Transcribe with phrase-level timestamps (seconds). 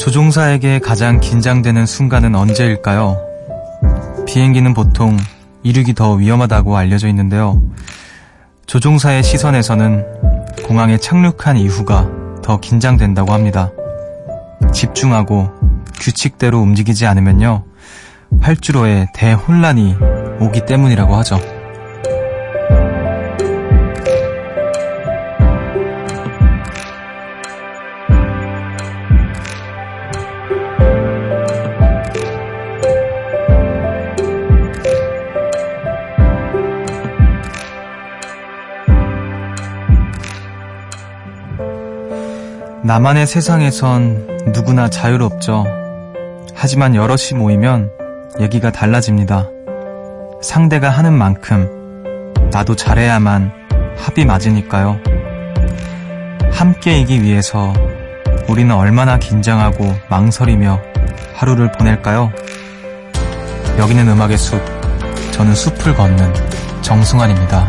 [0.00, 3.18] 조종사에게 가장 긴장되는 순간은 언제일까요?
[4.26, 5.18] 비행기는 보통
[5.62, 7.60] 이륙이 더 위험하다고 알려져 있는데요.
[8.64, 10.06] 조종사의 시선에서는
[10.64, 12.08] 공항에 착륙한 이후가
[12.42, 13.72] 더 긴장된다고 합니다.
[14.72, 15.50] 집중하고
[16.00, 17.64] 규칙대로 움직이지 않으면요.
[18.40, 19.96] 활주로에 대혼란이
[20.40, 21.59] 오기 때문이라고 하죠.
[42.90, 45.64] 나만의 세상에선 누구나 자유롭죠.
[46.56, 47.92] 하지만 여럿이 모이면
[48.40, 49.48] 얘기가 달라집니다.
[50.42, 51.70] 상대가 하는 만큼
[52.50, 53.52] 나도 잘해야만
[53.96, 54.98] 합이 맞으니까요.
[56.50, 57.72] 함께이기 위해서
[58.48, 60.80] 우리는 얼마나 긴장하고 망설이며
[61.36, 62.32] 하루를 보낼까요?
[63.78, 64.60] 여기는 음악의 숲.
[65.30, 66.34] 저는 숲을 걷는
[66.82, 67.68] 정승환입니다.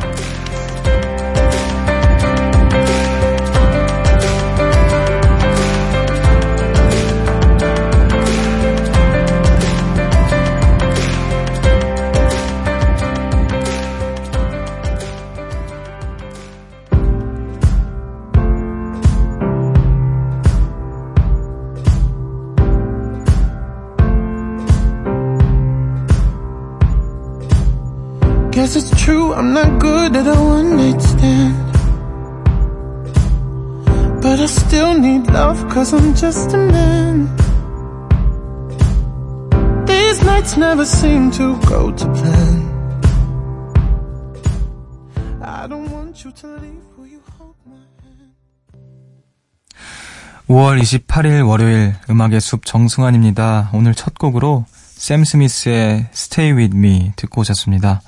[36.32, 37.28] Just a man.
[39.86, 42.72] These nights never seem to go to plan.
[45.44, 48.32] I don't want you to leave, will you hold my hand?
[50.48, 53.72] 5월 28일 월요일 음악의 숲 정승환입니다.
[53.74, 58.02] 오늘 첫 곡으로 샘 스미스의 Stay With Me 듣고 오셨습니다.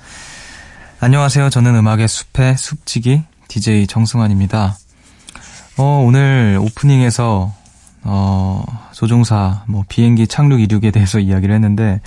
[1.00, 1.50] 안녕하세요.
[1.50, 4.78] 저는 음악의 숲의 숲지기 DJ 정승환입니다.
[5.76, 7.52] 어, 오늘 오프닝에서
[8.04, 12.00] 어, 조종사 뭐 비행기 착륙 이륙에 대해서 이야기를 했는데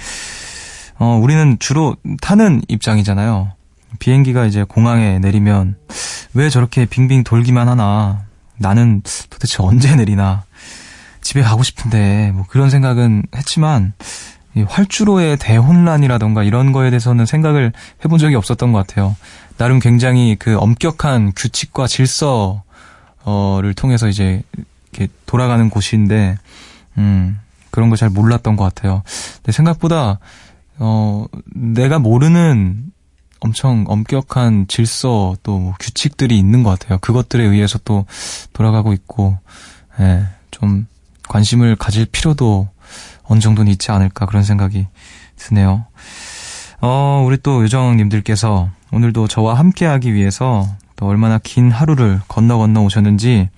[1.00, 3.52] 어, 우리는 주로 타는 입장이잖아요.
[4.00, 5.75] 비행기가 이제 공항에 내리면
[6.34, 8.25] 왜 저렇게 빙빙 돌기만 하나
[8.58, 10.44] 나는 도대체 언제 내리나
[11.22, 13.94] 집에 가고 싶은데 뭐 그런 생각은 했지만
[14.56, 19.16] 이 활주로의 대혼란이라던가 이런 거에 대해서는 생각을 해본 적이 없었던 것 같아요.
[19.58, 22.64] 나름 굉장히 그 엄격한 규칙과 질서
[23.62, 24.41] 를 통해서 이제
[24.97, 26.38] 이렇게 돌아가는 곳인데,
[26.97, 27.40] 음,
[27.72, 29.03] 그런 걸 잘 몰랐던 것 같아요.
[29.38, 30.19] 근데 생각보다,
[30.80, 32.85] 어, 내가 모르는
[33.40, 36.97] 엄청 엄격한 질서 또 뭐 규칙들이 있는 것 같아요.
[37.00, 38.06] 그것들에 의해서 또
[38.53, 39.38] 돌아가고 있고,
[40.00, 40.88] 예, 좀
[41.29, 42.68] 관심을 가질 필요도
[43.24, 44.88] 어느 정도는 있지 않을까 그런 생각이
[45.35, 45.85] 드네요.
[46.81, 52.81] 어, 우리 또 요정님들께서 오늘도 저와 함께 하기 위해서 또 얼마나 긴 하루를 건너 건너
[52.81, 53.50] 오셨는지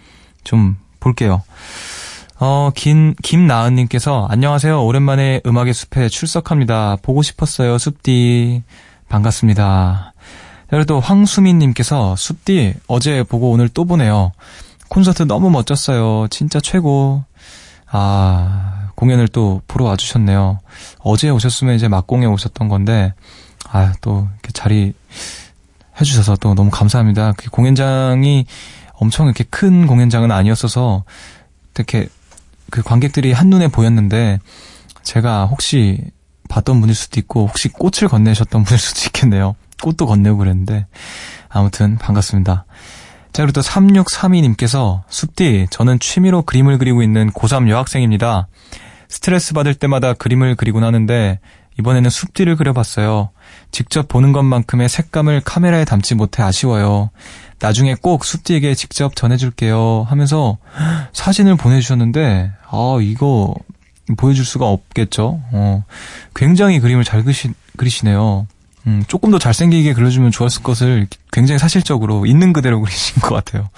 [0.43, 1.41] 좀 볼게요.
[2.39, 4.83] 어, 긴, 김나은님께서 안녕하세요.
[4.83, 6.97] 오랜만에 음악의 숲에 출석합니다.
[7.01, 7.77] 보고 싶었어요.
[7.77, 8.63] 숲디.
[9.09, 10.13] 반갑습니다.
[10.87, 14.31] 또 황수민님께서 숲디 어제 보고 오늘 또 보네요.
[14.87, 16.27] 콘서트 너무 멋졌어요.
[16.29, 17.23] 진짜 최고.
[17.91, 20.59] 아, 공연을 또 보러 와주셨네요.
[20.99, 23.13] 어제 오셨으면 이제 막공에 오셨던 건데,
[23.71, 24.93] 아, 또 이렇게 자리
[25.99, 27.33] 해주셔서 또 너무 감사합니다.
[27.35, 28.45] 그 공연장이
[28.99, 31.03] 엄청 이렇게 큰 공연장은 아니었어서,
[31.75, 32.07] 이렇게
[32.69, 34.39] 그 관객들이 한눈에 보였는데,
[35.03, 36.01] 제가 혹시
[36.49, 39.55] 봤던 분일 수도 있고, 혹시 꽃을 건네셨던 분일 수도 있겠네요.
[39.81, 40.85] 꽃도 건네고 그랬는데,
[41.47, 42.65] 아무튼 반갑습니다.
[43.31, 48.47] 자, 그리고 또 3632님께서 숲디, 저는 취미로 그림을 그리고 있는 고3 여학생입니다.
[49.07, 51.39] 스트레스 받을 때마다 그림을 그리곤 하는데
[51.79, 53.29] 이번에는 숲디를 그려봤어요.
[53.71, 57.09] 직접 보는 것만큼의 색감을 카메라에 담지 못해 아쉬워요.
[57.59, 60.05] 나중에 꼭 숲디에게 직접 전해줄게요.
[60.07, 60.57] 하면서
[61.13, 63.53] 사진을 보내주셨는데, 아, 이거
[64.17, 65.41] 보여줄 수가 없겠죠.
[65.51, 65.83] 어,
[66.35, 68.47] 굉장히 그림을 잘 그시, 그리시네요.
[68.87, 73.69] 음, 조금 더 잘생기게 그려주면 좋았을 것을 굉장히 사실적으로 있는 그대로 그리신 것 같아요.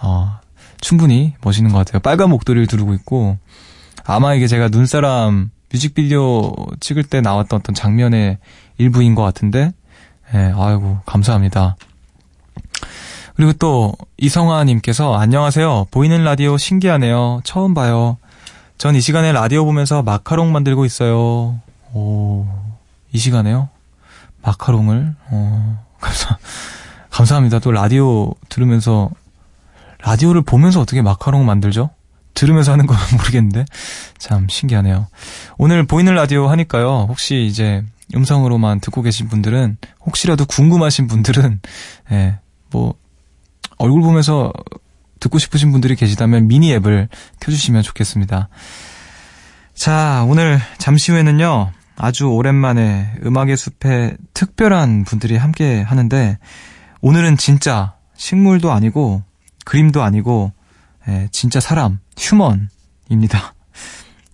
[0.00, 0.38] 어,
[0.80, 2.00] 충분히 멋있는 것 같아요.
[2.00, 3.38] 빨간 목도리를 두르고 있고,
[4.04, 8.38] 아마 이게 제가 눈사람 뮤직비디오 찍을 때 나왔던 어떤 장면의
[8.78, 9.72] 일부인 것 같은데,
[10.34, 11.76] 예, 아이고, 감사합니다.
[13.36, 15.86] 그리고 또, 이성아님께서, 안녕하세요.
[15.90, 17.40] 보이는 라디오 신기하네요.
[17.44, 18.16] 처음 봐요.
[18.78, 21.58] 전 이 시간에 라디오 보면서 마카롱 만들고 있어요.
[21.92, 22.46] 오,
[23.12, 23.68] 이 시간에요?
[24.42, 26.36] 마카롱을, 어, 감사,
[27.10, 27.58] 감사합니다.
[27.58, 29.10] 또 라디오 들으면서,
[30.02, 31.90] 라디오를 보면서 어떻게 마카롱 만들죠?
[32.34, 33.64] 들으면서 하는 건 모르겠는데
[34.18, 35.06] 참 신기하네요.
[35.56, 37.06] 오늘 보이는 라디오 하니까요.
[37.08, 37.82] 혹시 이제
[38.14, 41.60] 음성으로만 듣고 계신 분들은 혹시라도 궁금하신 분들은
[42.10, 42.38] 예,
[42.70, 42.94] 뭐
[43.78, 44.52] 얼굴 보면서
[45.20, 47.08] 듣고 싶으신 분들이 계시다면 미니 앱을
[47.40, 48.48] 켜주시면 좋겠습니다.
[49.74, 56.38] 자, 오늘 잠시 후에는요, 아주 오랜만에 음악의 숲에 특별한 분들이 함께 하는데,
[57.00, 59.22] 오늘은 진짜 식물도 아니고,
[59.64, 60.52] 그림도 아니고,
[61.08, 63.54] 예, 진짜 사람, 휴먼입니다.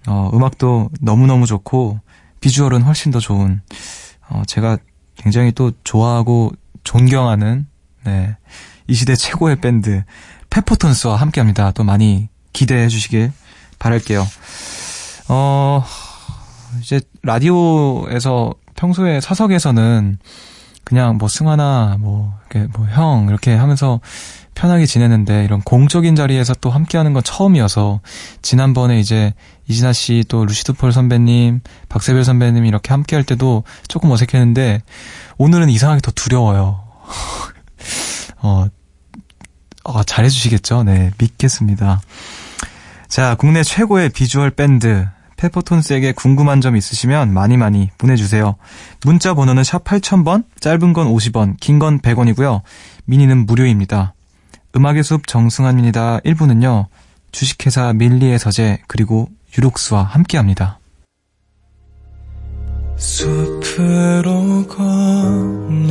[0.07, 2.01] 어, 음악도 너무너무 좋고,
[2.41, 3.61] 비주얼은 훨씬 더 좋은,
[4.29, 4.79] 어, 제가
[5.17, 6.53] 굉장히 또 좋아하고
[6.85, 7.67] 존경하는,
[8.05, 8.37] 네,
[8.91, 10.03] 이 시대 최고의 밴드,
[10.51, 11.71] 페퍼톤스와 함께 합니다.
[11.71, 13.31] 또 많이 기대해 주시길
[13.79, 14.27] 바랄게요.
[15.29, 15.85] 어,
[16.83, 20.19] 이제 라디오에서 평소에 사석에서는
[20.83, 24.01] 그냥 뭐 승환아, 뭐, 이렇게 뭐 형, 이렇게 하면서
[24.55, 28.01] 편하게 지내는데 이런 공적인 자리에서 또 함께 하는 건 처음이어서
[28.43, 29.35] 지난번에 이제
[29.69, 34.83] 이진아 씨 또 루시드 폴 선배님, 박세별 선배님 이렇게 함께 할 때도 조금 어색했는데
[35.39, 36.83] 오늘은 이상하게 더 두려워요.
[38.43, 38.67] 어,
[39.95, 40.85] 어, 잘해주시겠죠?
[40.85, 42.01] 네, 믿겠습니다.
[43.09, 45.07] 자, 국내 최고의 비주얼 밴드,
[45.37, 48.57] 페퍼톤스에게 궁금한 점 있으시면 많이 많이 보내주세요.
[49.05, 52.61] 문자 번호는 샵 8000번, 짧은 건 50원, 긴 건 100원이고요.
[53.07, 54.15] 미니는 무료입니다.
[54.77, 56.21] 음악의 숲 정승환입니다.
[56.21, 56.87] 1부는요,
[57.33, 60.79] 주식회사 밀리의 서재, 그리고 유록스와 함께 합니다.
[62.97, 65.91] 숲으로 걷는다.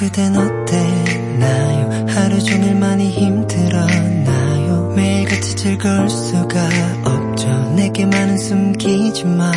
[0.00, 2.06] 그댄 어때나요?
[2.08, 4.94] 하루 종일 많이 힘들었나요?
[4.96, 6.70] 매일같이 즐거울 수가
[7.04, 7.46] 없죠.
[7.76, 9.52] 내게만은 숨기지마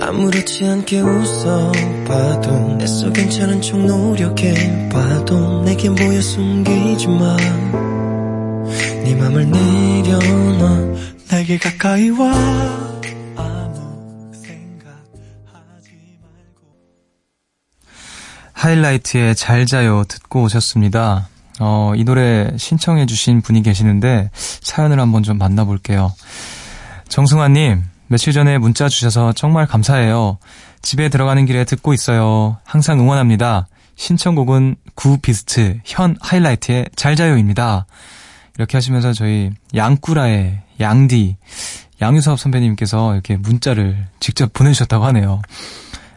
[0.00, 7.36] 아무렇지 않게 웃어봐도 애써 괜찮은 척 노력해봐도 내게 보여 숨기지마
[9.04, 10.98] 네 맘을 내려놔.
[11.30, 12.87] 내게 가까이 와
[18.68, 21.28] 하이라이트의 잘 자요 듣고 오셨습니다.
[21.60, 26.12] 어, 이 노래 신청해 주신 분이 계시는데 사연을 한번 좀 만나볼게요.
[27.08, 30.38] 정승환님, 며칠 전에 문자 주셔서 정말 감사해요.
[30.82, 32.58] 집에 들어가는 길에 듣고 있어요.
[32.64, 33.68] 항상 응원합니다.
[33.96, 37.86] 신청곡은 구비스트 현 하이라이트의 잘 자요입니다.
[38.58, 41.36] 이렇게 하시면서 저희 양꾸라의 양디
[42.02, 45.40] 양유섭 선배님께서 이렇게 문자를 직접 보내주셨다고 하네요.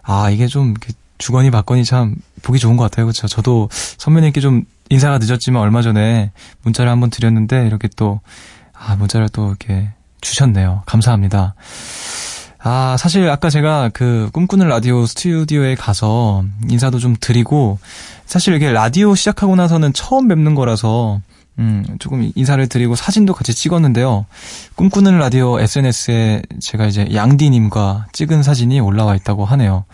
[0.03, 0.74] 아 이게 좀
[1.22, 3.06] 주거니 받거니 참 보기 좋은 것 같아요.
[3.06, 3.28] 그렇죠?
[3.28, 6.32] 저도 선배님께 좀 인사가 늦었지만 얼마 전에
[6.63, 8.20] 문자를 한번 드렸는데 이렇게 또
[8.74, 9.90] 아, 문자를 또 이렇게
[10.22, 10.82] 주셨네요.
[10.88, 11.54] 감사합니다.
[12.63, 17.78] 아, 사실 아까 제가 그 꿈꾸는 라디오 스튜디오에 가서 인사도 좀 드리고
[18.25, 21.22] 사실 이게 라디오 시작하고 나서는 처음 뵙는 거라서
[21.60, 24.25] 음, 조금 인사를 드리고 사진도 같이 찍었는데요.
[24.75, 29.86] 꿈꾸는 라디오 SNS에 제가 이제 양디님과 찍은 사진이 올라와 있다고 하네요.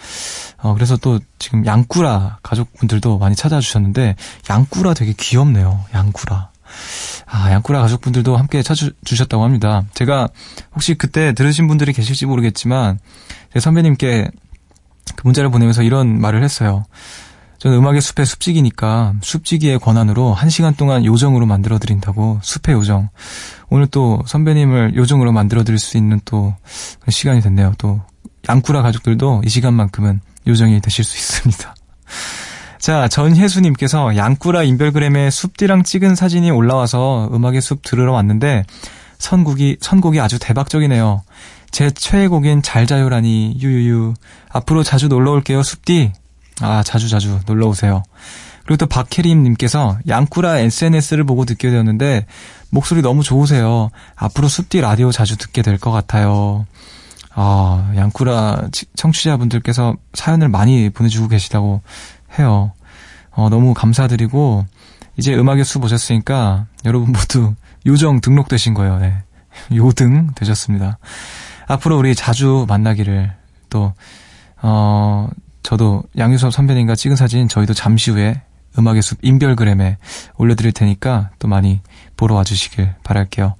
[0.57, 4.15] 어, 그래서 또 지금 양꾸라 가족분들도 많이 찾아주셨는데,
[4.49, 5.85] 양꾸라 되게 귀엽네요.
[5.93, 6.49] 양꾸라.
[7.27, 9.83] 아, 양꾸라 가족분들도 함께 찾아주셨다고 합니다.
[9.93, 10.27] 제가
[10.73, 12.99] 혹시 그때 들으신 분들이 계실지 모르겠지만,
[13.53, 14.29] 제 선배님께
[15.15, 16.85] 그 문자를 보내면서 이런 말을 했어요.
[17.59, 23.09] 저는 음악의 숲의 숲지기니까 숲지기의 권한으로 한 시간 동안 요정으로 만들어 드린다고 숲의 요정.
[23.69, 26.53] 오늘 또 선배님을 요정으로 만들어 드릴 수 있는 또
[27.09, 27.73] 시간이 됐네요.
[27.77, 28.01] 또
[28.47, 31.75] 양쿠라 가족들도 이 시간만큼은 요정이 되실 수 있습니다.
[32.79, 38.65] 자, 전혜수님께서 양꾸라 인별그램에 숲디랑 찍은 사진이 올라와서 음악의 숲 들으러 왔는데
[39.19, 41.23] 선곡이 선곡이 아주 대박적이네요.
[41.71, 44.13] 제 최애곡인 잘 자요라니 유유유.
[44.49, 46.13] 앞으로 자주 놀러 올게요 숲디.
[46.61, 48.03] 아, 자주 자주 놀러 오세요.
[48.65, 52.25] 그리고 또 박혜림님께서 양꾸라 SNS를 보고 듣게 되었는데
[52.69, 53.89] 목소리 너무 좋으세요.
[54.15, 56.65] 앞으로 숲디 라디오 자주 듣게 될 것 같아요.
[57.39, 61.81] 아, 양꾸라 청취자분들께서 사연을 많이 보내주고 계시다고
[62.39, 62.71] 해요.
[63.29, 64.65] 어, 너무 감사드리고
[65.17, 67.53] 이제 음악의 숲 오셨으니까 여러분 모두
[67.85, 68.97] 요정 등록되신 거예요.
[68.97, 69.13] 네.
[69.71, 70.97] 요등 되셨습니다.
[71.67, 73.31] 앞으로 우리 자주 만나기를
[73.69, 73.93] 또,
[74.63, 75.29] 어,
[75.61, 78.41] 저도 양유섭 선배님과 찍은 사진 저희도 잠시 후에
[78.79, 79.97] 음악의 숲 인별그램에
[80.37, 81.81] 올려드릴 테니까 또 많이
[82.15, 83.55] 보러 와주시길 바랄게요.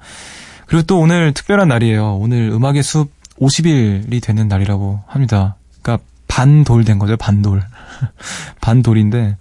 [0.66, 2.16] 그리고 또 오늘 특별한 날이에요.
[2.16, 5.56] 오늘 음악의 숲 50일이 되는 날이라고 합니다.
[5.82, 7.64] 그러니까 반돌 된 거죠, 반돌.
[8.62, 9.38] 반돌인데,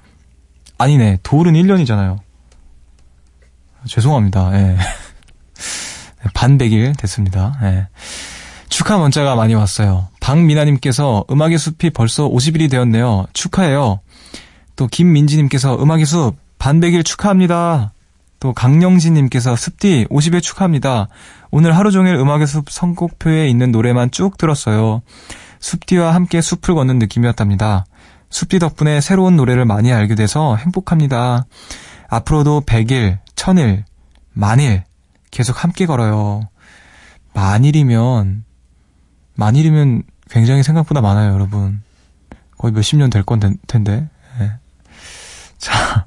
[0.78, 2.18] 아니네, 돌은 1년이잖아요.
[3.86, 4.76] 죄송합니다, 예.
[6.34, 7.58] 반백일 됐습니다.
[7.62, 7.88] 예.
[8.68, 10.08] 축하 문자가 많이 왔어요.
[10.20, 13.26] 박미나님께서 음악의 숲이 벌써 50일이 되었네요.
[13.32, 14.00] 축하해요.
[14.74, 17.92] 또 김민지님께서 음악의 숲 반백일 축하합니다.
[18.40, 21.08] 또 강영진님께서 습디 50일 축하합니다.
[21.50, 25.02] 오늘 하루 종일 음악의 숲 선곡표에 있는 노래만 쭉 들었어요.
[25.60, 27.86] 숲디와 함께 숲을 걷는 느낌이었답니다.
[28.30, 31.46] 숲디 덕분에 새로운 노래를 많이 알게 돼서 행복합니다.
[32.08, 33.84] 앞으로도 100일, 1000일,
[34.32, 34.84] 만일
[35.30, 36.42] 계속 함께 걸어요.
[37.34, 38.44] 만일이면
[39.34, 41.82] 만일이면 굉장히 생각보다 많아요, 여러분.
[42.58, 44.08] 거의 몇십 년 될 건 텐데.
[44.38, 44.52] 네.
[45.58, 46.06] 자,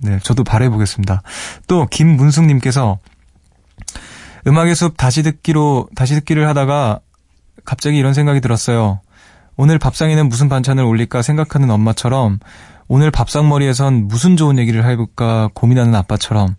[0.00, 1.22] 네, 저도 바래보겠습니다.
[1.66, 2.98] 또 김문숙님께서
[4.46, 7.00] 음악의 숲 다시 듣기로 다시 듣기를 하다가
[7.64, 9.00] 갑자기 이런 생각이 들었어요.
[9.56, 12.38] 오늘 밥상에는 무슨 반찬을 올릴까 생각하는 엄마처럼
[12.86, 16.54] 오늘 밥상머리에선 무슨 좋은 얘기를 해볼까 고민하는 아빠처럼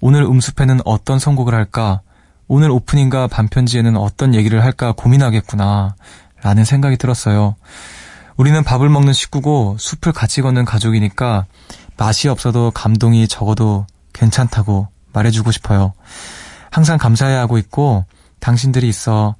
[0.00, 2.00] 오늘 음습회는 어떤 선곡을 할까
[2.46, 5.96] 오늘 오프닝과 반편지에는 어떤 얘기를 할까 고민하겠구나
[6.42, 7.56] 라는 생각이 들었어요.
[8.36, 11.46] 우리는 밥을 먹는 식구고 숲을 같이 걷는 가족이니까
[11.96, 15.92] 맛이 없어도 감동이 적어도 괜찮다고 말해주고 싶어요.
[16.70, 18.04] 항상 감사해 하고 있고
[18.40, 19.36] 당신들이 있어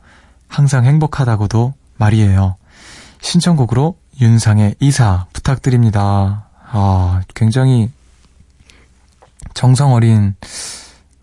[0.49, 2.57] 항상 행복하다고도 말이에요.
[3.21, 6.49] 신청곡으로 윤상의 이사 부탁드립니다.
[6.71, 7.91] 아, 굉장히
[9.55, 10.35] 정성 어린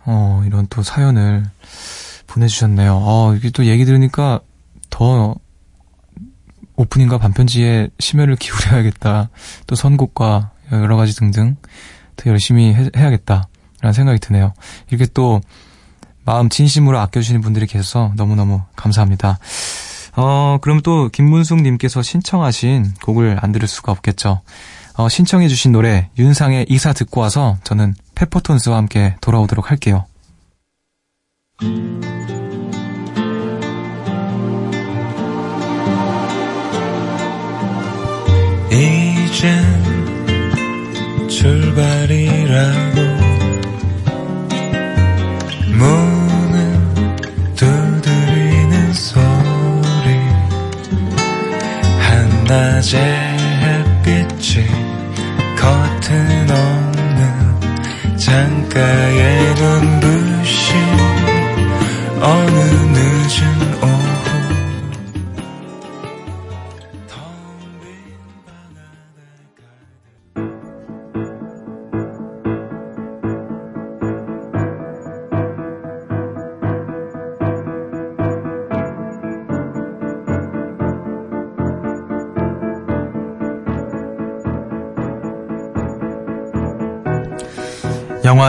[0.06, 1.46] 어, 이런 또 사연을
[2.28, 2.96] 보내주셨네요.
[2.96, 4.40] 어, 이게 또 얘기 들으니까
[4.90, 5.36] 더
[6.76, 9.30] 오프닝과 반편지에 심혈을 기울여야겠다.
[9.68, 11.56] 또 선곡과 여러 가지 등등
[12.16, 13.48] 더 열심히 해, 해야겠다.
[13.82, 14.54] 라는 생각이 드네요.
[14.90, 15.42] 이렇게 또
[16.24, 19.40] 마음 진심으로 아껴주시는 분들이 계셔서 너무너무 감사합니다.
[20.16, 24.42] 어, 그럼 또 김문숙님께서 신청하신 곡을 안 들을 수가 없겠죠.
[24.98, 30.06] 어, 신청해주신 노래 윤상의 이사 듣고 와서 저는 페퍼톤스와 함께 돌아오도록 할게요.
[38.70, 39.91] 이젠
[41.32, 43.02] 출발이라고.
[45.78, 46.58] 문을
[47.56, 49.24] 두드리는 소리.
[52.00, 53.00] 한낮의
[53.64, 54.68] 햇빛이
[55.58, 60.76] 커튼 없는 창가에 눈부신
[62.22, 62.60] 어느
[62.94, 63.84] 늦은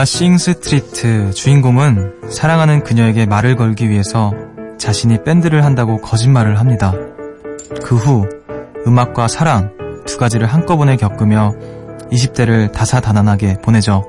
[0.03, 4.33] 영화 Sing Street 주인공은 사랑하는 그녀에게 말을 걸기 위해서
[4.77, 6.91] 자신이 밴드를 한다고 거짓말을 합니다.
[7.81, 8.27] 그 후
[8.85, 9.71] 음악과 사랑
[10.05, 11.53] 두 가지를 한꺼번에 겪으며
[12.11, 14.03] 20대를 다사다난하게 보내죠.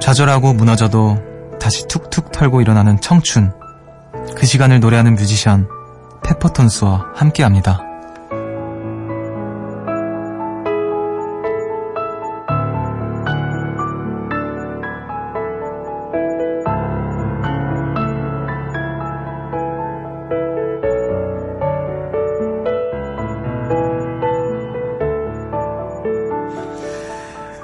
[0.00, 1.18] 좌절하고 무너져도
[1.60, 3.52] 다시 툭툭 털고 일어나는 청춘.
[4.34, 5.68] 그 시간을 노래하는 뮤지션
[6.24, 7.91] 페퍼톤스와 함께합니다.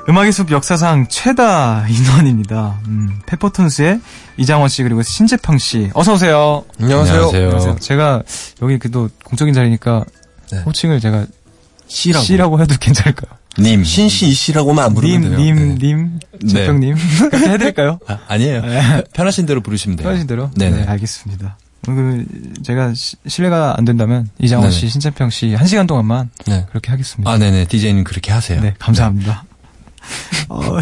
[0.08, 2.80] 음악의 숲 역사상 최다 인원입니다.
[2.86, 4.00] 음, 페퍼톤스의
[4.38, 6.64] 이장원 씨 그리고 신재평 씨 어서 오세요.
[6.80, 7.76] 안녕하세요.
[7.80, 8.22] 제가
[8.62, 10.04] 여기 그래도 공적인 자리니까
[10.50, 10.60] 네.
[10.60, 11.26] 호칭을 제가
[11.88, 12.24] 씨라고.
[12.24, 13.36] 씨라고 해도 괜찮을까요?
[13.58, 13.84] 님.
[13.84, 15.38] 신씨 이씨라고만 안 부르면 님, 돼요.
[15.38, 15.86] 님, 네.
[15.86, 16.48] 님, 네.
[16.48, 16.96] 재평님
[17.30, 17.98] 그렇게 해드릴까요?
[18.06, 18.62] 아, 아니에요.
[19.12, 20.06] 편하신 대로 부르시면 돼요.
[20.06, 20.50] 편하신 대로?
[20.56, 20.82] 네네.
[20.82, 21.58] 네, 알겠습니다.
[21.84, 22.24] 그
[22.62, 24.78] 제가 시- 실례가 안 된다면 이장원 네네.
[24.80, 26.66] 씨, 신재평 씨 한 시간 동안만 네.
[26.70, 27.30] 그렇게 하겠습니다.
[27.30, 27.66] 아, 네네.
[27.66, 28.60] DJ님 그렇게 하세요.
[28.60, 29.44] 네, 감사합니다.
[30.48, 30.60] 어,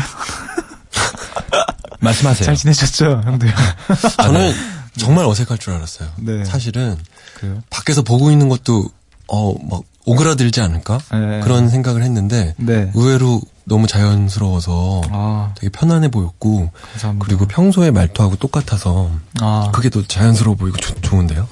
[2.01, 2.45] 말씀하세요.
[2.45, 3.53] 잘 지내셨죠, 형들?
[4.23, 4.53] 저는
[4.99, 6.09] 정말 어색할 줄 알았어요.
[6.17, 6.45] 네.
[6.45, 6.97] 사실은
[7.35, 7.63] 그래요?
[7.71, 8.89] 밖에서 보고 있는 것도
[9.29, 11.41] 어막 오그라들지 않을까 네.
[11.41, 12.91] 그런 생각을 했는데 네.
[12.95, 17.27] 의외로 너무 자연스러워서 아, 되게 편안해 보였고 감사합니다.
[17.27, 21.49] 그리고 평소에 말투하고 똑같아서 아, 그게 더 자연스러워 보이고 좋- 좋은데요.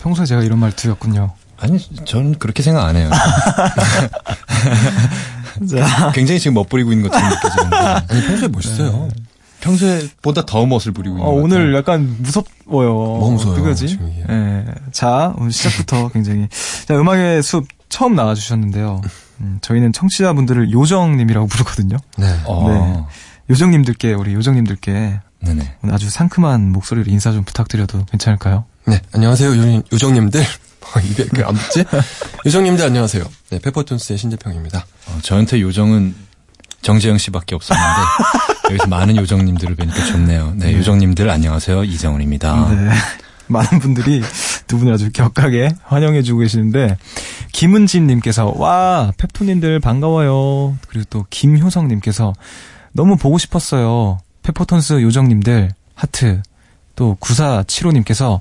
[0.00, 1.32] 평소에 제가 이런 말투였군요.
[1.58, 3.10] 아니, 저는 그렇게 생각 안 해요.
[5.70, 7.76] 자, 굉장히 지금 멋부리고 있는 것처럼 느껴지는데.
[8.08, 9.08] 아니, 평소에 멋있어요.
[9.60, 11.76] 평소에 보다 더 멋을 부리고 있는 어, 것 오늘 같아요.
[11.76, 12.92] 약간 무섭워요.
[12.92, 14.24] 뭐 무서워요, 이게.
[14.28, 14.64] 예.
[14.92, 16.48] 자, 오늘 시작부터 굉장히.
[16.86, 19.00] 자, 음악의 숲 처음 나와 주셨는데요.
[19.40, 21.96] 음, 저희는 청취자분들을 요정님이라고 부르거든요.
[22.16, 22.26] 네.
[22.46, 23.06] 어,
[23.50, 25.74] 요정님들께, 우리 요정님들께 네네.
[25.82, 28.64] 오늘 아주 상큼한 목소리로 인사 좀 부탁드려도 괜찮을까요?
[28.86, 30.40] 네, 안녕하세요, 요, 요정님들.
[30.42, 31.84] 어, 입에 그안 붙지?
[32.46, 33.24] 요정님들 안녕하세요.
[33.50, 34.86] 네, 페퍼톤스의 신재평입니다.
[35.08, 36.14] 어, 저한테 요정은
[36.82, 37.90] 정재영 씨밖에 없었는데
[38.70, 40.54] 여기서 많은 요정님들을 뵈니까 좋네요.
[40.56, 41.84] 네, 요정님들 안녕하세요.
[41.84, 42.68] 이정훈입니다.
[42.70, 42.90] 네.
[43.48, 44.22] 많은 분들이
[44.66, 46.96] 두 분을 아주 격하게 환영해주고 계시는데,
[47.52, 50.76] 김은진님께서, 와, 페프님들 반가워요.
[50.88, 52.32] 그리고 또 김효성님께서,
[52.92, 54.18] 너무 보고 싶었어요.
[54.42, 56.42] 페퍼톤스 요정님들, 하트.
[56.96, 58.40] 또 9475님께서,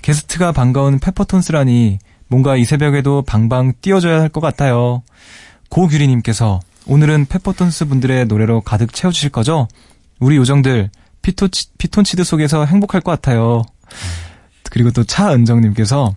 [0.00, 5.02] 게스트가 반가운 페퍼톤스라니, 뭔가 이 새벽에도 방방 뛰어줘야 할 것 같아요.
[5.70, 9.68] 고규리님께서, 오늘은 페퍼톤스 분들의 노래로 가득 채워주실 거죠?
[10.18, 10.90] 우리 요정들,
[11.22, 13.62] 피토치, 피톤치드 속에서 행복할 것 같아요.
[14.70, 16.14] 그리고 또 차은정님께서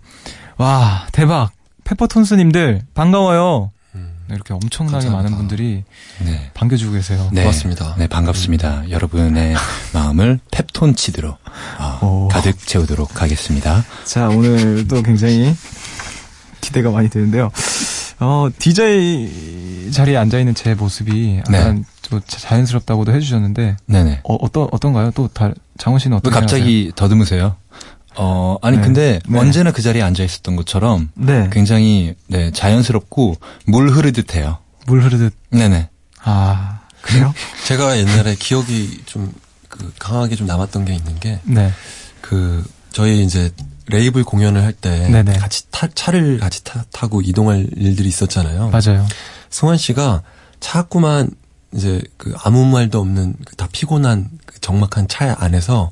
[0.58, 1.52] 와 대박
[1.84, 3.72] 페퍼톤스님들 반가워요.
[3.94, 5.18] 네, 이렇게 엄청나게 감사합니다.
[5.24, 5.84] 많은 분들이
[6.24, 6.52] 네.
[6.54, 7.30] 반겨주고 계세요.
[7.34, 7.96] 네, 고맙습니다.
[7.98, 8.90] 네, 반갑습니다.
[8.90, 9.56] 여러분의
[9.94, 11.38] 마음을 펩톤치드로
[11.80, 12.28] 어, 오.
[12.30, 13.84] 가득 채우도록 하겠습니다.
[14.06, 15.54] 자 오늘도 굉장히
[16.62, 17.52] 기대가 많이 되는데요.
[18.20, 24.22] 어 DJ 자리에 앉아 있는 제 모습이 약간 좀 자- 자연스럽다고도 해주셨는데 네네.
[24.24, 25.12] 어, 어떤 어떤가요?
[25.16, 27.56] 또 다, 장원 씨는 왜 어떻게 갑자기 더듬으세요?
[28.16, 28.84] 어, 아니, 네.
[28.84, 29.40] 근데 네.
[29.40, 31.10] 언제나 그 자리에 앉아 있었던 것처럼?
[31.16, 31.50] 네.
[31.52, 34.58] 굉장히, 네, 자연스럽고 물 흐르듯 해요.
[34.86, 35.90] 물 흐르듯 네네.
[36.24, 37.34] 아 그래요?
[37.66, 39.34] 제가 옛날에 기억이 좀,
[39.70, 41.72] 그, 강하게 좀 남았던 게 있는 게, 네.
[42.20, 43.50] 그, 저희 이제,
[43.88, 45.10] 레이블 공연을 할 때.
[45.40, 48.70] 같이 타, 차를 같이 타, 타고 이동할 일들이 있었잖아요.
[48.70, 49.06] 맞아요.
[49.50, 50.22] 승환 씨가
[50.60, 51.30] 자꾸만
[51.74, 55.92] 이제 그 아무 말도 없는 그다 피곤한 그 적막한 차 안에서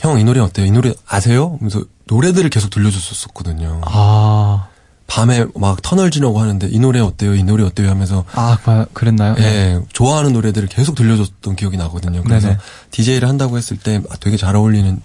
[0.00, 0.66] 형 이 노래 어때요?
[0.66, 1.56] 이 노래 아세요?
[1.58, 3.82] 하면서 노래들을 계속 들려줬었거든요.
[3.84, 4.68] 아.
[5.06, 7.34] 밤에 막 터널 지나고 하는데 이 노래 어때요?
[7.34, 7.90] 이 노래 어때요?
[7.90, 9.34] 하면서 아, 그- 그랬나요?
[9.38, 12.22] 예, 좋아하는 노래들을 계속 들려줬던 기억이 나거든요.
[12.22, 12.58] 그래서 네네.
[12.92, 15.00] DJ를 한다고 했을 때 아, 되게 잘 어울리는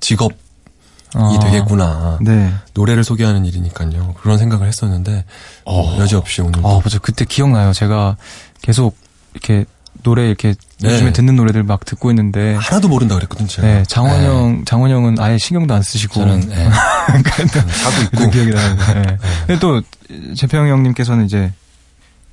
[0.00, 0.32] 직업
[1.14, 1.38] 이 어.
[1.40, 2.18] 되겠구나.
[2.22, 2.52] 네.
[2.74, 4.14] 노래를 소개하는 일이니까요.
[4.20, 5.24] 그런 생각을 했었는데
[5.64, 6.98] 어, 여지없이 오늘 아, 맞아.
[6.98, 7.72] 그때 기억나요.
[7.72, 8.16] 제가
[8.62, 8.96] 계속
[9.34, 9.66] 이렇게
[10.02, 10.92] 노래 이렇게 네.
[10.92, 13.66] 요즘에 듣는 노래들 막 듣고 있는데 하나도 모른다 그랬거든 제가.
[13.66, 16.70] 네, 장원영, 장원영은 아예 신경도 안 쓰시고 저는, 네.
[16.70, 18.94] 자고 있고 기억이 나는데.
[18.94, 19.18] 네.
[19.46, 19.82] 근데 또
[20.34, 21.52] 재평 형님께서는 이제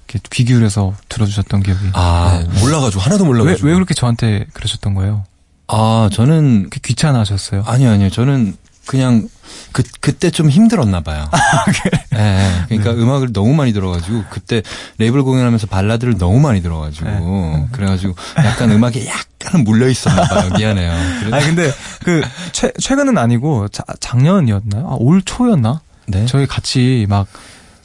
[0.07, 1.79] 이렇게 귀 기울여서 들어주셨던 기억이.
[1.93, 3.67] 아, 네, 몰라가지고 하나도 왜, 몰라가지고.
[3.67, 5.25] 왜 그렇게 저한테 그러셨던 거예요?
[5.67, 7.63] 아, 저는, 귀찮아하셨어요?
[7.67, 8.09] 아니요, 아니요.
[8.09, 8.55] 저는
[8.89, 9.29] 그냥,
[9.71, 11.29] 그, 그때 좀 힘들었나 봐요.
[12.15, 12.19] 예,
[12.71, 12.77] 예.
[12.77, 14.63] 그러니까 음악을 너무 많이 들어가지고, 그때
[14.97, 17.67] 레이블 공연하면서 발라드를 너무 많이 들어가지고, 네.
[17.71, 20.49] 그래가지고, 약간 음악에 약간은 물려 있었나 봐요.
[20.57, 20.91] 미안해요.
[21.19, 21.71] 그래- 아니, 근데
[22.03, 24.87] 그, 최, 최근은 아니고 자, 작년이었나요?
[24.89, 25.81] 아, 올 초였나?
[26.07, 26.25] 네.
[26.25, 27.27] 저희 같이 막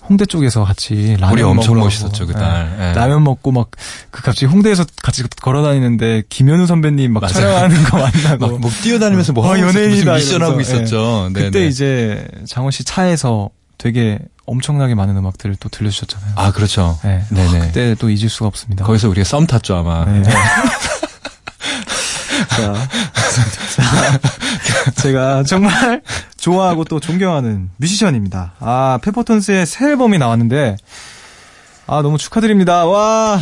[0.08, 2.76] 홍대 쪽에서 같이 라면 우리 엄청 멋있었죠, 그날.
[2.78, 2.88] 예.
[2.90, 2.92] 예.
[2.92, 3.68] 라면 먹고 막
[4.10, 7.32] 그 갑자기 홍대에서 같이 걸어 다니는데 김현우 선배님 막 맞아요.
[7.32, 11.30] 촬영하는 거 만나고 막, 뭐 뛰어다니면서 뭐 어, 연예인이다 무슨 미션 하고 이러면서, 있었죠.
[11.32, 11.66] 네, 그때 네.
[11.66, 16.32] 이제 장원 씨 차에서 되게 엄청나게 많은 음악들을 또 들려주셨잖아요.
[16.36, 16.98] 아, 그렇죠.
[17.02, 17.24] 네.
[17.30, 17.58] 네네.
[17.58, 18.84] 그때 또 잊을 수가 없습니다.
[18.84, 20.04] 거기서 우리가 썸 탔죠, 아마.
[20.04, 20.22] 네.
[22.50, 22.74] 자, 자,
[24.96, 26.02] 제가 정말
[26.36, 28.54] 좋아하고 또 존경하는 뮤지션입니다.
[28.60, 30.76] 아, 페퍼톤스의 새 앨범이 나왔는데,
[31.86, 32.86] 아, 너무 축하드립니다.
[32.86, 33.38] 와.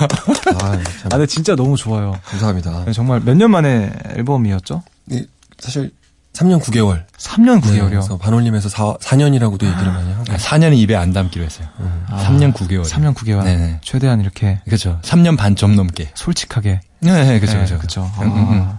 [0.00, 2.18] 아, 참, 아, 근데 진짜 너무 좋아요.
[2.24, 2.84] 감사합니다.
[2.86, 4.82] 네, 정말 몇 년 만에 앨범이었죠?
[5.06, 5.24] 네,
[5.58, 5.90] 사실
[6.38, 7.04] 3년 9개월.
[7.16, 7.88] 3년 9개월이요.
[7.90, 10.24] 그래서 반올림에서 4, 4년이라고도 얘기를 많이 하고.
[10.24, 11.66] 4년은 입에 안 담기로 했어요.
[11.80, 12.04] 음.
[12.08, 12.84] 아, 3년 9개월.
[12.84, 13.44] 3년 9개월.
[13.44, 13.78] 네네.
[13.82, 15.00] 최대한 이렇게 그죠.
[15.02, 16.10] 3년 반 좀 넘게.
[16.14, 16.80] 솔직하게.
[17.00, 17.78] 네, 네, 그죠, 네, 그죠.
[17.78, 18.10] 그쵸.
[18.20, 18.62] 음, 음, 음.
[18.68, 18.78] 아,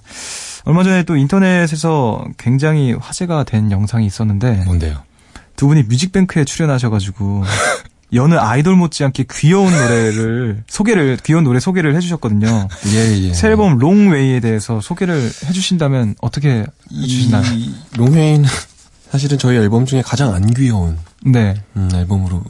[0.66, 5.04] 얼마 전에 또 인터넷에서 굉장히 화제가 된 영상이 있었는데, 뭔데요?
[5.56, 7.44] 두 분이 뮤직뱅크에 출연하셔가지고
[8.14, 12.68] 여느 아이돌 못지않게 귀여운 노래를 소개를 귀여운 노래 소개를 해주셨거든요.
[12.94, 13.34] 예, 예.
[13.34, 17.44] 새 앨범 롱웨이에 대해서 소개를 해주신다면 어떻게 해주시나요?
[17.54, 18.50] 이 롱웨이는
[19.12, 21.56] 사실은 저희 앨범 중에 가장 안 귀여운 네.
[21.76, 22.44] 음, 앨범으로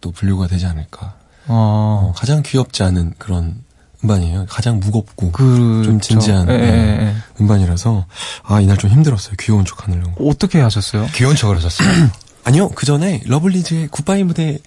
[0.00, 1.14] 또 분류가 되지 않을까.
[1.46, 3.62] 어, 어, 가장 귀엽지 않은 그런
[4.02, 4.46] 음반이에요.
[4.48, 6.98] 가장 무겁고 그 좀 진지한, 예, 예, 네.
[7.00, 7.14] 예.
[7.40, 8.06] 음반이라서
[8.44, 9.34] 아 이날 좀 힘들었어요.
[9.40, 10.28] 귀여운 척 하느라고.
[10.30, 11.06] 어떻게 하셨어요?
[11.14, 11.88] 귀여운 척을 하셨어요.
[12.44, 14.58] 아니요 그 전에 러블리즈의 굿바이 무대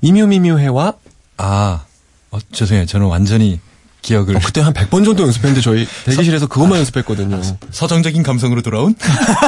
[0.00, 0.94] 미묘미묘해와
[1.38, 1.84] 아,
[2.30, 2.86] 어, 죄송해요.
[2.86, 3.60] 저는 완전히
[4.02, 7.40] 기억을 어, 그때 한 100번 정도 연습했는데 저희 대기실에서 그것만 연습했거든요.
[7.70, 8.94] 서정적인 감성으로 돌아온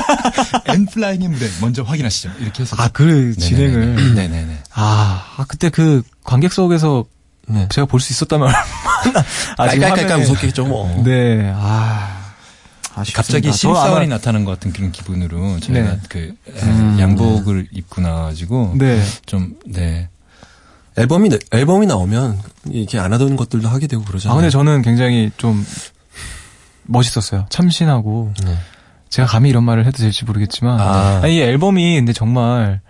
[0.67, 2.31] 엔플라잉의 무대 먼저 확인하시죠.
[2.41, 4.15] 이렇게 해서 아, 그 진행을.
[4.15, 4.59] 네네네.
[4.75, 7.05] 아, 아, 그때 그 관객석에서
[7.49, 7.67] 네.
[7.71, 8.49] 제가 볼 수 있었다면
[9.57, 11.03] 깔깔깔깔 무섭겠죠, 뭐.
[11.05, 12.19] 네, 아.
[12.95, 13.17] 아쉽습니다.
[13.17, 15.99] 갑자기 아마- 나타난 것 같은 그런 기분으로 저희가 네.
[16.11, 19.03] 그 에, 음, 양복을 입고 나와가지고 네.
[19.25, 20.09] 좀 네.
[20.97, 22.39] 앨범이, 나- 앨범이 나오면
[22.71, 24.33] 이렇게 안 하던 것들도 하게 되고 그러잖아요.
[24.33, 25.65] 아, 근데 저는 굉장히 좀
[26.85, 27.47] 멋있었어요.
[27.51, 28.33] 참신하고.
[28.45, 28.57] 네.
[29.09, 30.81] 제가 감히 이런 말을 해도 될지 모르겠지만.
[30.81, 31.21] 아.
[31.23, 32.81] 아니, 이 앨범이 근데 정말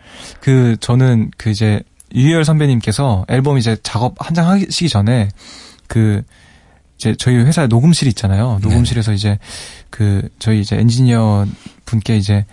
[0.41, 1.83] 그 저는 그 이제
[2.15, 5.29] 유희열 선배님께서 앨범 이제 작업 한 장 하시기 전에
[5.88, 6.23] 그
[6.97, 8.59] 이제 저희 회사에 녹음실이 있잖아요.
[8.62, 9.38] 녹음실에서 이제
[9.91, 11.47] 그 저희 이제 엔지니어
[11.85, 12.45] 분께 이제 한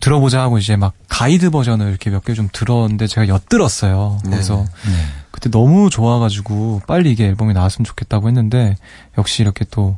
[0.00, 4.18] 들어보자 하고 이제 막 가이드 버전을 이렇게 몇 개 좀 들었는데 제가 엿들었어요.
[4.24, 4.30] 네.
[4.30, 4.92] 그래서 네.
[5.30, 8.76] 그때 너무 좋아가지고 빨리 이게 앨범이 나왔으면 좋겠다고 했는데
[9.18, 9.96] 역시 이렇게 또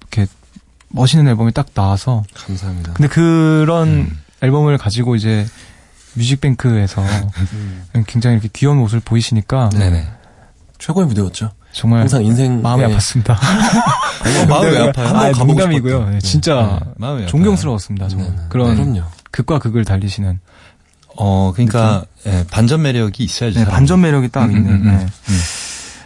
[0.00, 0.26] 이렇게
[0.88, 2.92] 멋있는 앨범이 딱 나와서 감사합니다.
[2.94, 4.18] 근데 그런 음.
[4.42, 5.46] 앨범을 가지고 이제
[6.14, 7.02] 뮤직뱅크에서
[8.06, 10.06] 굉장히 이렇게 귀여운 모습을 보이시니까 네네.
[10.78, 11.50] 최고의 무대였죠.
[11.72, 13.36] 정말 항상 인생 마음이 아팠습니다.
[13.42, 15.08] 아니, 마음이 아파요?
[15.08, 16.10] 아, 농담이고요.
[16.10, 17.26] 네, 진짜 네, 마음이 아파요.
[17.28, 18.08] 존경스러웠습니다.
[18.08, 18.42] 정말 네, 네.
[18.48, 19.02] 그런 그럼요.
[19.36, 20.40] 극과 극을 달리시는
[21.18, 23.60] 어 그러니까 예, 반전 매력이 있어야죠.
[23.60, 23.64] 네.
[23.66, 24.70] 반전 매력이 딱 음, 있는.
[24.70, 25.04] 음, 음, 네.
[25.04, 25.40] 음.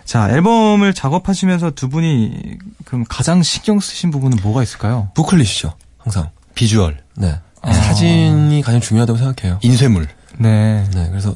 [0.05, 5.11] 자 앨범을 작업하시면서 두 분이 그럼 가장 신경 쓰신 부분은 뭐가 있을까요?
[5.15, 5.75] 부클릿이죠.
[5.99, 6.31] 항상.
[6.57, 7.39] 비주얼, 네.
[7.63, 7.73] 아.
[7.73, 9.61] 사진이 가장 중요하다고 생각해요.
[9.63, 10.09] 인쇄물.
[10.39, 10.85] 네.
[10.93, 11.09] 네.
[11.11, 11.35] 그래서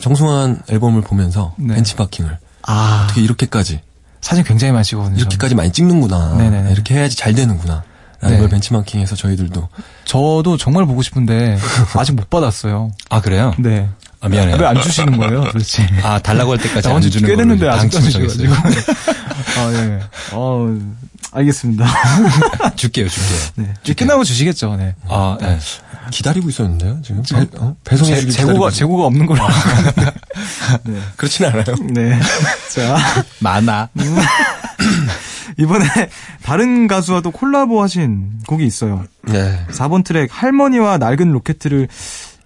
[0.00, 1.74] 정승환 앨범을 보면서 네.
[1.74, 3.80] 벤치마킹을 아 어떻게 이렇게까지
[4.22, 5.18] 사진 굉장히 많이 찍거든요.
[5.18, 6.36] 이렇게까지 많이 찍는구나.
[6.36, 6.72] 네네네.
[6.72, 7.84] 이렇게 해야지 잘 되는구나.
[8.20, 8.40] 라는 네.
[8.40, 9.68] 걸 벤치마킹해서 저희들도
[10.04, 11.58] 저도 정말 보고 싶은데
[11.94, 12.90] 아직 못 받았어요.
[13.10, 13.52] 아 그래요?
[13.58, 13.88] 네.
[14.20, 14.56] 아 미안해요.
[14.56, 15.86] 왜 안 주시는 거예요, 도대체?
[16.02, 18.54] 아 달라고 할 때까지 안 주는 꽤 걸로 됐는데 아직도 안 주셔가지고.
[18.54, 18.96] 정했어요.
[19.58, 20.00] 아, 예.
[20.32, 20.68] 어,
[21.32, 21.86] 알겠습니다.
[22.76, 23.38] 줄게요, 줄게요.
[23.56, 23.74] 네.
[23.84, 24.94] 이제 끝나고 주시겠죠, 네.
[25.08, 25.58] 아, 네.
[26.10, 26.98] 기다리고 있었는데요.
[27.02, 27.74] 지금 배, 어?
[27.84, 29.42] 배송해 재, 주길 재고가, 재고가 없는 걸로.
[30.84, 31.00] 네.
[31.16, 31.64] 그렇진 않아요.
[31.90, 32.18] 네.
[32.74, 32.96] 자,
[33.40, 33.88] 많아.
[35.58, 35.84] 이번에
[36.42, 39.04] 다른 가수와도 콜라보 하신 곡이 있어요.
[39.22, 39.58] 네.
[39.70, 41.88] 4번 트랙 할머니와 낡은 로켓을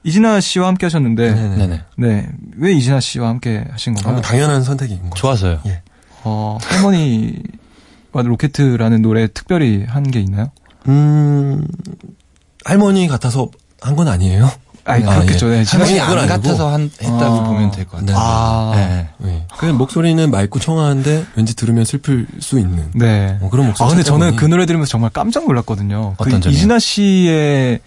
[0.04, 1.56] 이진아 씨와 함께 하셨는데, 네네.
[1.56, 1.82] 네네.
[1.98, 2.28] 네.
[2.56, 4.12] 왜 이진아 씨와 함께 하신 아, 건가요?
[4.14, 5.14] 뭐 당연한 선택인 거죠.
[5.14, 5.60] 좋아서요.
[5.66, 5.82] 예.
[6.24, 10.50] 어, 할머니와 로켓이라는 노래 특별히 한 게 있나요?
[10.88, 11.66] 음,
[12.64, 13.50] 할머니 같아서
[13.82, 14.50] 한 건 아니에요.
[14.90, 15.48] 아니, 아, 그렇겠죠.
[15.48, 16.00] 네, 진아 할머니 씨.
[16.00, 16.26] 안.
[16.28, 17.44] 같아서 한, 했다고 아.
[17.44, 18.16] 보면 될 것 같아요.
[18.18, 18.72] 아.
[18.74, 19.08] 네.
[19.18, 19.46] 네.
[19.58, 23.38] 그냥 목소리는 맑고 청아한데 왠지 들으면 슬플 수 있는 네.
[23.40, 23.86] 어, 그런 목소리.
[23.86, 26.14] 아, 근데 저는 보니 그 노래 들으면서 정말 깜짝 놀랐거든요.
[26.18, 26.56] 그 어떤 점이요?
[26.56, 27.80] 이진아 씨의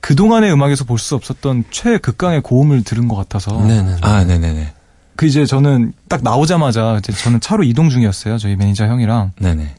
[0.00, 3.60] 그동안의 음악에서 볼 수 없었던 최극강의 고음을 들은 것 같아서.
[3.66, 3.96] 네네.
[4.02, 4.72] 아, 네네네.
[5.16, 8.38] 그 이제 저는 딱 나오자마자 이제 저는 차로 이동 중이었어요.
[8.38, 9.32] 저희 매니저 형이랑.
[9.40, 9.74] 네네.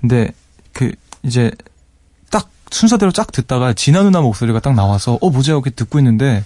[0.00, 0.32] 근데
[0.74, 1.71] 그 이제 딱
[2.72, 6.42] 순서대로 쫙 듣다가 진아 누나 목소리가 딱 나와서 어 뭐지 하고 이렇게 듣고 있는데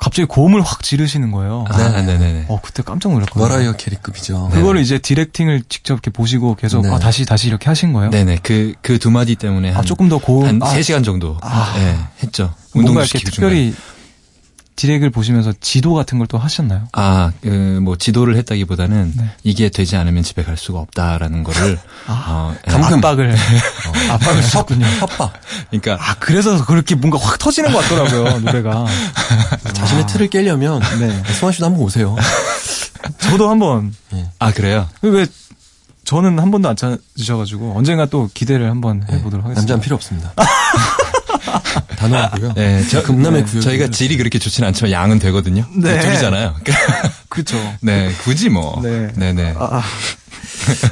[0.00, 1.64] 갑자기 고음을 확 지르시는 거예요.
[1.68, 2.46] 아, 네네네.
[2.48, 3.44] 어 그때 깜짝 놀랐거든요.
[3.44, 4.50] 머라이어 캐리급이죠.
[4.52, 6.90] 그거를 이제 directing을 직접 이렇게 보시고 계속 네.
[6.92, 8.10] 아 다시 다시 이렇게 하신 거예요?
[8.10, 8.38] 네네.
[8.42, 11.36] 그, 그 두 마디 때문에 한, 아 조금 더 고음 한 아, 3시간 정도.
[11.42, 11.72] 아.
[11.76, 12.54] 네, 했죠.
[12.74, 13.74] 이렇게 시키고 특별히
[14.78, 16.88] 디렉을 보시면서 지도 같은 걸 또 하셨나요?
[16.92, 19.24] 아, 그, 뭐, 지도를 했다기보다는 네.
[19.44, 22.72] 이게 되지 않으면 집에 갈 수가 없다라는 거를, 어, 예.
[22.74, 23.34] 압박을
[24.10, 24.84] 압박을 주셨군요.
[24.84, 25.32] 협박.
[25.70, 28.84] 그러니까, 아 그래서 그렇게 뭔가 확 터지는 것 같더라고요 노래가.
[29.72, 31.22] 자신의 틀을 깨려면 네.
[31.32, 32.14] 승환 씨도 한번 오세요.
[33.20, 33.94] 저도 한번
[34.38, 34.86] 아, 그래요?
[35.02, 35.26] 왜
[36.04, 39.60] 저는 한 번도 안 찾으셔가지고 언젠가 또 기대를 한번 해보도록 하겠습니다.
[39.60, 40.32] 남자는 필요 없습니다.
[41.96, 42.52] 단호하고요.
[42.54, 43.62] 네, 저, 금남의 네, 구역.
[43.62, 45.64] 저희가 질이 그렇게 좋진 않지만 양은 되거든요.
[45.76, 46.00] 네.
[46.00, 46.54] 둘이잖아요.
[47.28, 47.56] 그렇죠.
[47.80, 48.80] 네, 굳이 뭐.
[48.82, 49.10] 네.
[49.16, 49.54] 네 네.
[49.58, 49.82] 아, 아,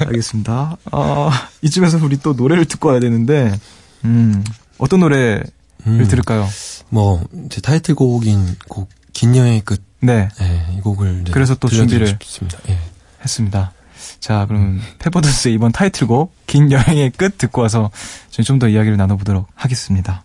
[0.07, 0.77] 알겠습니다.
[0.93, 3.59] 아, 이쯤에서 우리 또 노래를 듣고 와야 되는데,
[4.05, 4.45] 음,
[4.79, 5.45] 어떤 노래를
[5.87, 6.49] 음, 들을까요?
[6.89, 9.83] 뭐, 제 타이틀곡인 곡, 긴 여행의 끝.
[10.01, 12.59] 네, 예, 이 곡을 그래서 또 준비를- 싶습니다.
[12.69, 12.79] 예.
[13.23, 13.73] 했습니다.
[14.21, 17.91] 자, 그럼 페퍼던스의 이번 타이틀곡, 긴 여행의 끝 듣고 와서
[18.31, 20.23] 저희 좀 더 이야기를 나눠보도록 하겠습니다.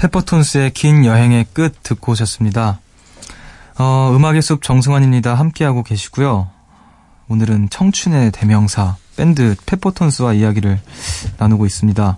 [0.00, 2.80] 페퍼톤스의 긴 여행의 끝 듣고 오셨습니다.
[3.78, 5.34] 어, 음악의 숲 정승환입니다.
[5.34, 6.48] 함께하고 계시고요.
[7.28, 10.80] 오늘은 청춘의 대명사 밴드 페퍼톤스와 이야기를
[11.36, 12.16] 나누고 있습니다.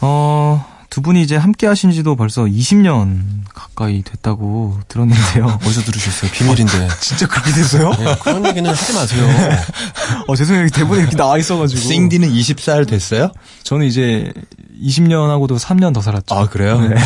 [0.00, 5.58] 어, 두 분이 이제 함께 하신 지도 벌써 20년 가까이 됐다고 들었는데요.
[5.62, 6.30] 어디서 들으셨어요?
[6.30, 6.88] 비밀인데.
[7.00, 7.90] 진짜 그렇게 됐어요?
[7.98, 9.28] 네, 그런 얘기는 하지 마세요.
[10.26, 10.70] 어, 죄송해요.
[10.70, 11.80] 대본에 이렇게 나와 있어가지고.
[11.82, 13.30] 싱디는 20살 됐어요?
[13.62, 14.32] 저는 이제
[14.82, 16.34] 20년하고도 3년 더 살았죠.
[16.34, 16.80] 아 그래요?
[16.80, 16.94] 네.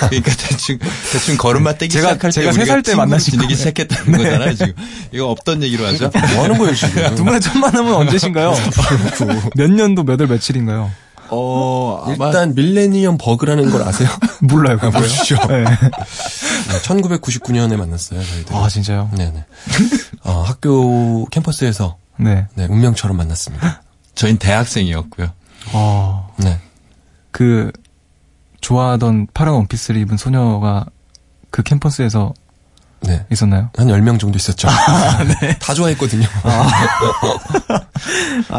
[0.00, 0.78] 그러니까 대충
[1.12, 3.54] 대충 걸음마 떼기 제가- 시작할 제가 때 세살 우리가 때 친구로 만나신 거예요.
[3.54, 4.72] 시작했다는 거잖아요 지금
[5.12, 6.10] 이거 없던 얘기로 하죠?
[6.34, 7.14] 뭐 하는 거예요, 지금?
[7.14, 8.52] 두 분의 첫 만남은 언제신가요?
[9.56, 10.90] 몇 년도 몇 월 며칠인가요?
[11.34, 14.08] 어 일단 밀레니엄 버그라는 걸 아세요?
[14.40, 14.76] 몰라요.
[14.76, 14.90] 그거요?
[14.90, 15.36] 모르시죠?
[15.48, 15.64] 네.
[16.82, 18.54] 1999년에 만났어요, 저희들.
[18.54, 19.08] 아, 진짜요?
[19.16, 19.44] 네네.
[20.24, 22.46] 어, 학교 캠퍼스에서 네.
[22.54, 23.82] 네, 운명처럼 만났습니다.
[24.14, 25.30] 저희는 대학생이었고요.
[25.72, 26.58] 어, 네.
[27.32, 27.72] 그,
[28.60, 30.86] 좋아하던 파란 원피스를 입은 소녀가
[31.50, 32.32] 그 캠퍼스에서
[33.00, 33.26] 네.
[33.30, 33.70] 있었나요?
[33.76, 34.68] 한 10명 정도 있었죠.
[35.60, 36.26] 다 좋아했거든요.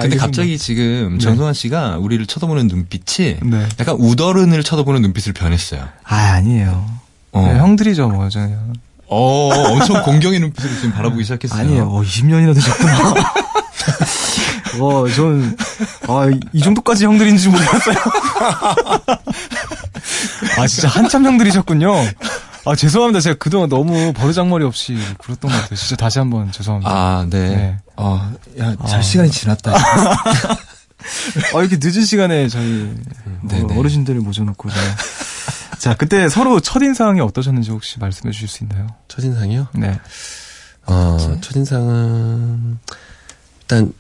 [0.02, 3.66] 근데 갑자기 지금 정성환 씨가 우리를 쳐다보는 눈빛이 네.
[3.80, 5.88] 약간 우더른을 쳐다보는 눈빛으로 변했어요.
[6.04, 6.86] 아, 아니에요.
[7.32, 7.42] 어.
[7.42, 8.74] 네, 형들이죠, 뭐, 저는.
[9.16, 11.60] 어, 엄청 공경의 눈빛으로 지금 바라보기 시작했어요.
[11.60, 11.84] 아니에요.
[11.90, 13.14] 어, 20년이나 되셨구나.
[14.80, 15.56] 와, 전,
[16.08, 17.96] 아, 이- 이 정도까지 형들인지 몰랐어요.
[20.58, 21.94] 아, 진짜 한참 형들이셨군요.
[22.66, 23.20] 아, 죄송합니다.
[23.20, 25.76] 제가 그동안 너무 버르장머리 없이 그랬던 것 같아요.
[25.76, 26.92] 진짜 다시 한번 죄송합니다.
[26.92, 27.50] 아, 네.
[27.50, 27.78] 네.
[27.98, 29.02] 어, 야, 잘 아.
[29.02, 29.74] 시간이 지났다.
[29.76, 32.94] 아, 이렇게 늦은 시간에 저희
[33.42, 33.74] 네네.
[33.76, 34.70] 어, 어르신들을 모셔놓고.
[34.70, 34.82] 제가.
[35.84, 38.88] 자, 그때 서로 첫인상이 어떠셨는지 혹시 말씀해 주실 수 있나요?
[39.10, 39.68] 첫인상이요?
[39.74, 40.00] 네.
[40.86, 42.80] 어, 첫인상은,
[43.60, 43.92] 일단,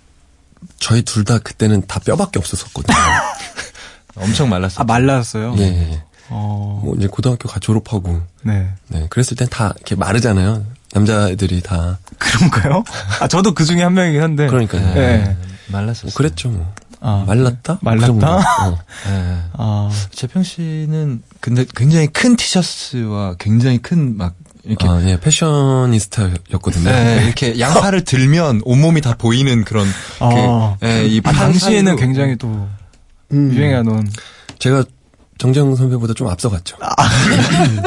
[0.79, 2.95] 저희 둘 다 그때는 다 뼈밖에 없었었거든요.
[4.15, 4.79] 엄청 말랐어.
[4.81, 5.55] 아, 말랐어요?
[5.57, 6.03] 예, 예, 예.
[6.29, 8.69] 어, 뭐, 이제 고등학교 가 졸업하고, 네.
[8.87, 10.65] 네, 그랬을 땐 다 이렇게 마르잖아요.
[10.93, 11.99] 남자애들이 다.
[12.17, 12.85] 그런가요?
[13.19, 14.47] 아, 저도 그 중에 한 명이긴 한데.
[14.47, 14.93] 그러니까요.
[14.93, 15.35] 네.
[15.67, 16.05] 말랐었어.
[16.07, 16.73] 뭐 그랬죠, 뭐.
[17.05, 17.79] 아, 말랐다?
[17.81, 18.15] 말랐다?
[18.17, 18.23] 그.
[18.65, 18.77] 어.
[19.07, 19.37] 네.
[19.53, 24.35] 아, 재평 씨는 근데 굉장히 큰 티셔츠와 굉장히 큰 막
[24.65, 26.89] 이렇게 아, 예, 패셔니스타였거든요.
[26.89, 29.85] 네, 이렇게 양팔을 들면 온몸이 다 보이는 그런
[30.21, 30.77] 아.
[30.79, 32.67] 그, 예, 이 아, 팔 당시에는 굉장히 또
[33.33, 33.51] 음.
[33.53, 34.09] 유행하던.
[34.59, 34.85] 제가
[35.39, 36.77] 정재영 선배보다 좀 앞서갔죠.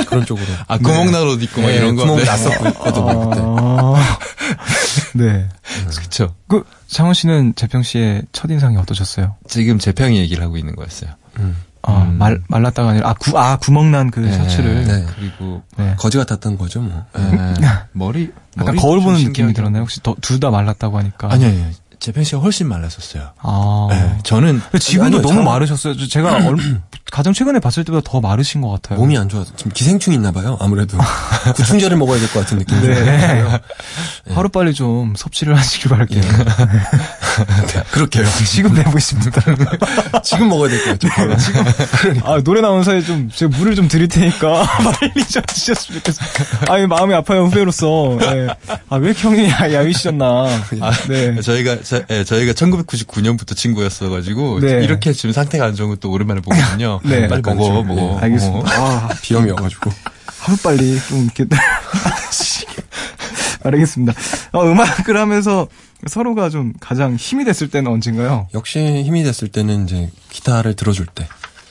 [0.06, 0.46] 그런 쪽으로.
[0.68, 2.24] 아 구멍 난 옷 입고 막 예, 이런 거 구멍 네.
[2.24, 3.40] 났었거든요, 그때.
[3.42, 4.18] 아,
[5.14, 5.48] 네.
[5.96, 6.34] 그렇죠.
[6.48, 9.36] 그, 장원 씨는 재평 씨의 첫 인상이 어떠셨어요?
[9.48, 11.10] 지금 재평이 얘기를 하고 있는 거였어요.
[11.38, 11.56] 음.
[11.82, 12.18] 아, 음.
[12.18, 14.84] 말, 말랐다가 아니라, 아, 구, 아, 구멍 난그 셔츠를.
[14.84, 15.06] 네.
[15.16, 15.94] 그리고 네.
[15.96, 17.04] 거지 같았던 거죠, 뭐.
[17.16, 17.22] 예,
[17.92, 19.82] 머리 약간 머리 거울 좀 보는 신기하게 느낌이 들었나요?
[19.82, 21.30] 혹시 둘 다 말랐다고 하니까.
[21.32, 21.66] 아니요, 아니요.
[21.98, 23.30] 재평 씨가 훨씬 말랐었어요.
[23.42, 23.88] 아.
[23.90, 25.96] 예, 저는 지금도 아니요, 너무 저- 마르셨어요.
[25.96, 26.56] 저- 제가 얼,
[27.10, 28.98] 가장 최근에 봤을 때보다 더 마르신 것 같아요.
[28.98, 29.52] 몸이 안 좋아서.
[29.56, 30.98] 지금 기생충 있나 봐요, 아무래도.
[31.56, 32.94] 구충제를 먹어야 될 것 같은 느낌이 네.
[32.94, 33.58] 들어요.
[34.34, 36.22] 하루 빨리 좀 섭취를 하시길 바랄게요.
[37.92, 38.24] 그렇게요.
[38.46, 39.40] 지금 내고 있습니다.
[40.22, 41.36] 지금 먹어야 될 것 같아요.
[41.36, 41.64] 지금.
[42.24, 44.66] 아, 노래 나오는 사이에 좀, 제가 물을 좀 드릴 테니까,
[45.00, 46.28] 빨리 좀 드셨으면 좋겠어요.
[46.68, 48.16] 아, 마음이 아파요, 후배로서.
[48.20, 48.48] 네.
[48.88, 50.46] 아, 왜 이렇게 형이 야- 야위시셨나.
[51.08, 51.40] 네.
[51.40, 54.82] 저희가 저, 예, 저희가 1999년부터 친구였어가지고 네.
[54.82, 56.98] 이렇게 지금 상태가 안 좋은 것도 오랜만에 보거든요.
[57.06, 57.28] 네.
[57.28, 58.16] 빨리 먹어, 좀, 먹어.
[58.16, 58.70] 예, 알겠습니다.
[58.72, 59.92] 아, 비염이어가지고.
[60.40, 61.46] 하루 빨리 좀 이렇게.
[63.62, 64.14] 알겠습니다.
[64.52, 65.68] 어, 음악을 하면서
[66.08, 68.48] 서로가 좀 가장 힘이 됐을 때는 언젠가요?
[68.52, 71.28] 역시 힘이 됐을 때는 이제 기타를 들어줄 때.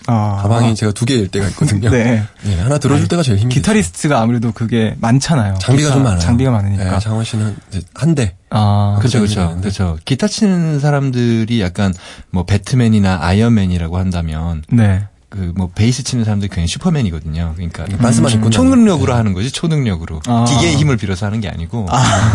[0.07, 0.39] 아.
[0.41, 1.89] 가방이 제가 두 개일 때가 있거든요.
[1.91, 2.23] 네.
[2.45, 3.61] 예, 하나 들어줄 때가 제일 힘이 됐죠.
[3.61, 5.55] 기타리스트가 아무래도 그게 많잖아요.
[5.59, 6.19] 장비가 기타, 좀 많아요.
[6.19, 6.95] 장비가 많으니까.
[6.95, 7.55] 예, 장원 씨는
[7.93, 8.35] 한 대.
[8.49, 8.95] 아.
[8.99, 9.35] 그렇죠, 그렇죠.
[9.47, 9.97] 그렇죠, 그렇죠.
[10.05, 11.93] 기타 치는 사람들이 약간
[12.29, 15.07] 뭐 배트맨이나 아이언맨이라고 한다면 네.
[15.35, 17.53] 그 뭐 베이스 치는 사람들이 그냥 슈퍼맨이거든요.
[17.55, 20.45] 그러니까 반스만 입고 초능력으로 하는 거지 초능력으로 아.
[20.45, 21.87] 기계의 힘을 빌어서 하는 게 아니고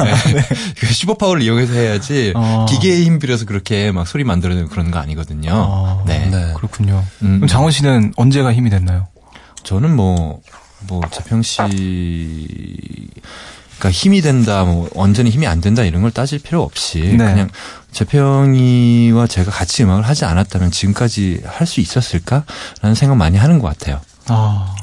[0.04, 0.42] 네.
[0.78, 2.66] 그 슈퍼 파워를 이용해서 해야지 아.
[2.68, 5.52] 기계의 힘 빌어서 그렇게 막 소리 만들어내고 그런 거 아니거든요.
[5.52, 6.04] 아.
[6.06, 6.28] 네.
[6.30, 6.52] 네.
[6.56, 7.04] 그렇군요.
[7.22, 7.36] 음.
[7.36, 9.08] 그럼 장원 씨는 언제가 힘이 됐나요?
[9.62, 10.40] 저는 뭐,
[10.88, 11.68] 뭐, 재평 씨가
[13.90, 17.16] 힘이 된다, 뭐, 완전히 힘이 안 된다, 이런 걸 따질 필요 없이, 네.
[17.18, 17.50] 그냥
[17.92, 24.00] 재평이와 제가 같이 음악을 하지 않았다면 지금까지 할 수 있었을까라는 생각 많이 하는 것 같아요.
[24.26, 24.74] 아.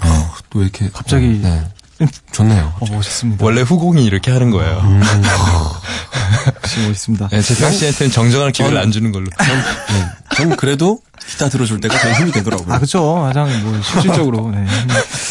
[0.50, 0.90] 또 이렇게.
[0.94, 1.64] 갑자기- 네.
[2.32, 2.74] 좋네요.
[2.80, 3.44] 어, 멋있습니다.
[3.44, 4.80] 원래 후공이 이렇게 하는 거예요.
[4.84, 5.02] 음.
[6.56, 7.30] 역시 멋있습니다.
[7.30, 9.26] 네, 재평 씨한테는 정정할 기회를 안 주는 걸로.
[9.26, 10.06] 네.
[10.36, 12.72] 전 그래도 기타 들어줄 때가 제일 힘이 되더라고요.
[12.74, 13.16] 아, 그쵸.
[13.24, 14.52] 가장 뭐, 실질적으로.
[14.52, 14.66] 네.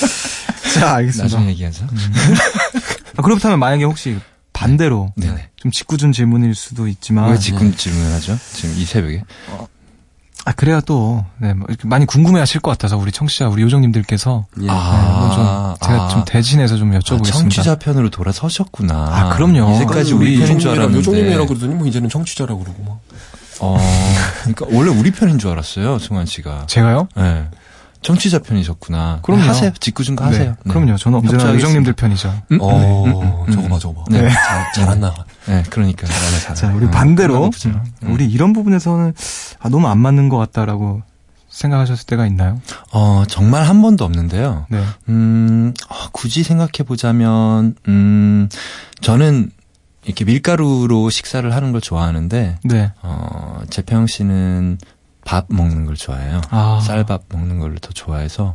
[0.74, 1.22] 자, 알겠습니다.
[1.36, 1.86] 나중에 얘기하죠.
[3.16, 4.18] 아, 그렇다면 만약에 혹시
[4.56, 5.12] 반대로.
[5.16, 5.48] 네네.
[5.56, 7.30] 좀 짓궂은 질문일 수도 있지만.
[7.30, 8.36] 왜 지금 질문을 하죠?
[8.54, 9.22] 지금 이 새벽에?
[10.44, 14.46] 아, 그래야 또, 네, 뭐 많이 궁금해 하실 것 같아서, 우리 청취자, 우리 요정님들께서.
[14.60, 14.66] 예.
[14.66, 17.32] 네, 한번 좀, 제가 좀 대신해서 좀 아, 여쭤보겠습니다.
[17.32, 18.94] 청취자 편으로 돌아서셨구나.
[18.94, 19.74] 아, 그럼요.
[19.74, 20.98] 이제까지 우리 우리 편인 줄 요정님이라- 알았는데.
[20.98, 23.00] 요정님이라고 그러더니 뭐 이제는 청취자라고 그러고 뭐.
[23.58, 23.76] 어,
[24.42, 26.66] 그러니까 원래 우리 편인 줄 알았어요, 승환 씨가.
[26.68, 27.08] 제가요?
[27.16, 27.48] 네.
[28.06, 29.18] 청취자 편이셨구나.
[29.22, 29.42] 그럼요.
[29.42, 29.72] 하세요.
[29.80, 30.54] 직구준 거 하세요.
[30.64, 30.96] 네, 그럼요.
[30.96, 31.52] 저는 언제나.
[31.54, 32.32] 요정님들 편이죠.
[32.52, 33.04] 음, 어, 네.
[33.04, 33.68] 음, 음, 저거 음.
[33.68, 34.04] 봐, 저거 봐.
[34.10, 34.28] 네.
[34.30, 35.24] 잘, 잘안 나가.
[35.46, 36.06] 네, 그러니까.
[36.06, 36.72] 원래 잘 자.
[36.72, 37.50] 우리 음, 반대로.
[37.66, 37.82] 음.
[38.12, 39.12] 우리 이런 부분에서는,
[39.58, 41.02] 아, 너무 안 맞는 것 같다라고
[41.48, 42.60] 생각하셨을 때가 있나요?
[42.92, 44.66] 어, 정말 한 번도 없는데요.
[44.68, 44.84] 네.
[45.08, 48.48] 음, 어, 굳이 생각해 보자면, 음,
[49.00, 49.50] 저는
[50.04, 52.92] 이렇게 밀가루로 식사를 하는 걸 좋아하는데, 네.
[53.02, 54.78] 어, 재평 씨는
[55.26, 56.40] 밥 먹는 걸 좋아해요.
[56.50, 56.80] 아.
[56.86, 58.54] 쌀밥 먹는 걸 더 좋아해서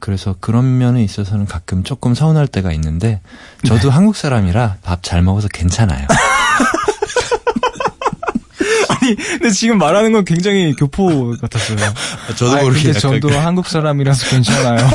[0.00, 3.20] 그래서 그런 면에 있어서는 가끔 조금 서운할 때가 있는데
[3.66, 6.06] 저도 한국 사람이라 밥 잘 먹어서 괜찮아요.
[8.88, 11.76] 아니, 근데 지금 말하는 건 굉장히 교포 같았어요.
[12.36, 14.88] 저도 아이, 모르게 근데 저도 한국 사람이라서 괜찮아요.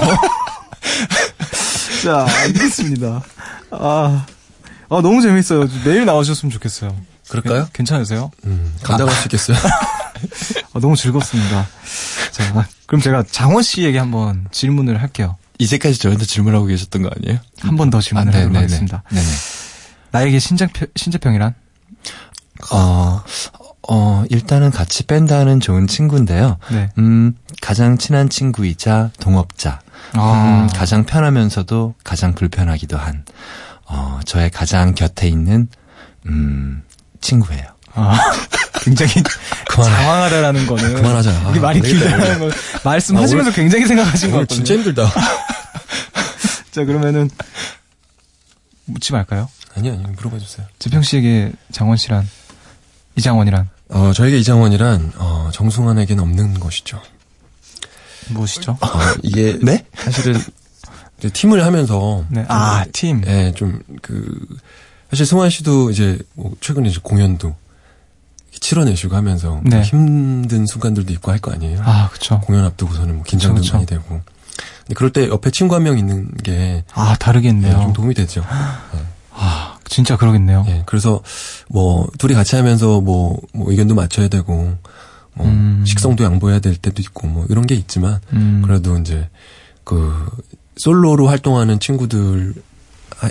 [2.04, 3.22] 자, 알겠습니다.
[3.72, 4.26] 아,
[4.90, 5.68] 아, 너무 재밌어요.
[5.86, 6.96] 내일 나오셨으면 좋겠어요.
[7.30, 7.68] 그럴까요?
[7.74, 8.32] 괜찮으세요?
[8.46, 9.56] 음, 감당할 수 있겠어요?
[10.74, 11.68] 아, 너무 즐겁습니다.
[12.32, 15.38] 자, 그럼 제가 장원 씨에게 한번 질문을 할게요.
[15.60, 17.40] 이제까지 저한테 질문하고 계셨던 거 아니에요?
[17.60, 18.44] 한 번 더 질문을 네네네.
[18.46, 19.04] 하도록 하겠습니다.
[19.10, 19.26] 네네.
[20.12, 21.54] 나에게 신재평, 신재평이란?
[22.74, 23.22] 어,
[23.90, 26.58] 어, 일단은 같이 밴드하는 좋은 친구인데요.
[26.72, 26.90] 네.
[26.98, 29.82] 음, 가장 친한 친구이자 동업자.
[30.14, 33.24] 아, 음, 가장 편하면서도 가장 불편하기도 한,
[33.88, 35.68] 어, 저의 가장 곁에 있는,
[36.28, 36.84] 음,
[37.22, 37.64] 친구예요.
[37.94, 38.18] 아,
[38.82, 39.12] 굉장히
[39.68, 39.96] 그만해.
[39.96, 40.96] 당황하다라는 거는.
[40.96, 41.32] 그만하자.
[41.50, 44.66] 이게 아, 말이 안 되겠다, 길다는 거 말씀하시면서 굉장히 생각하신 것 오늘 같거든요.
[44.66, 45.12] 진짜 힘들다.
[46.72, 47.30] 자, 그러면은
[48.86, 49.50] 묻지 말까요?
[49.76, 50.66] 아니, 아니, 물어봐 주세요.
[50.80, 52.28] 재평 씨에게 장원 씨란
[53.16, 57.02] 이장원이란 어, 저에게 이장원이란, 어, 정승환에게는 없는 것이죠.
[58.30, 58.78] 무엇이죠?
[58.80, 58.88] 어,
[59.22, 59.60] 이게.
[59.62, 59.86] 네?
[59.96, 60.40] 사실은,
[61.34, 62.24] 팀을 하면서.
[62.30, 62.46] 네.
[62.48, 63.22] 아, 팀.
[63.28, 64.48] 예, 좀, 그,
[65.10, 67.54] 사실 승환 씨도 이제, 뭐 최근에 이제 공연도
[68.72, 69.82] 치러내시고 하면서 네.
[69.82, 71.82] 힘든 순간들도 있고 할 거 아니에요.
[71.84, 72.40] 아, 그쵸.
[72.42, 73.76] 공연 앞두고서는 뭐 긴장도 그쵸, 그쵸.
[73.78, 74.22] 많이 되고.
[74.86, 77.82] 근데 그럴 때 옆에 친구 한 명 있는 게 아, 예, 다르겠네요.
[77.82, 78.44] 좀 도움이 되죠.
[79.34, 80.64] 아, 진짜 그러겠네요.
[80.70, 81.22] 예, 그래서
[81.70, 84.78] 뭐 둘이 같이 하면서 뭐, 뭐 의견도 맞춰야 되고
[85.34, 85.84] 뭐 음.
[85.88, 88.62] 식성도 양보해야 될 때도 있고 뭐 이런 게 있지만 음.
[88.64, 89.28] 그래도 이제
[89.84, 90.30] 그
[90.78, 92.54] 솔로로 활동하는 친구들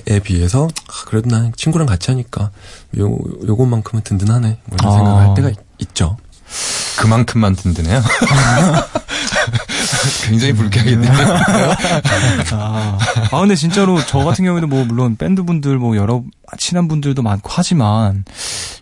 [0.07, 2.51] 에 비해서 아, 그래도 난 친구랑 같이 하니까
[2.99, 4.97] 요 요것만큼은 든든하네 뭐 이런 아.
[4.97, 6.17] 생각할 때가 있, 있죠.
[6.99, 8.03] 그만큼만 든든해요.
[10.27, 11.13] 굉장히 불쾌하겠네요.
[12.53, 12.99] 아,
[13.33, 16.23] 아, 근데 진짜로 저 같은 경우에도 뭐 물론 밴드분들 뭐 여러
[16.59, 18.25] 친한 분들도 많고 하지만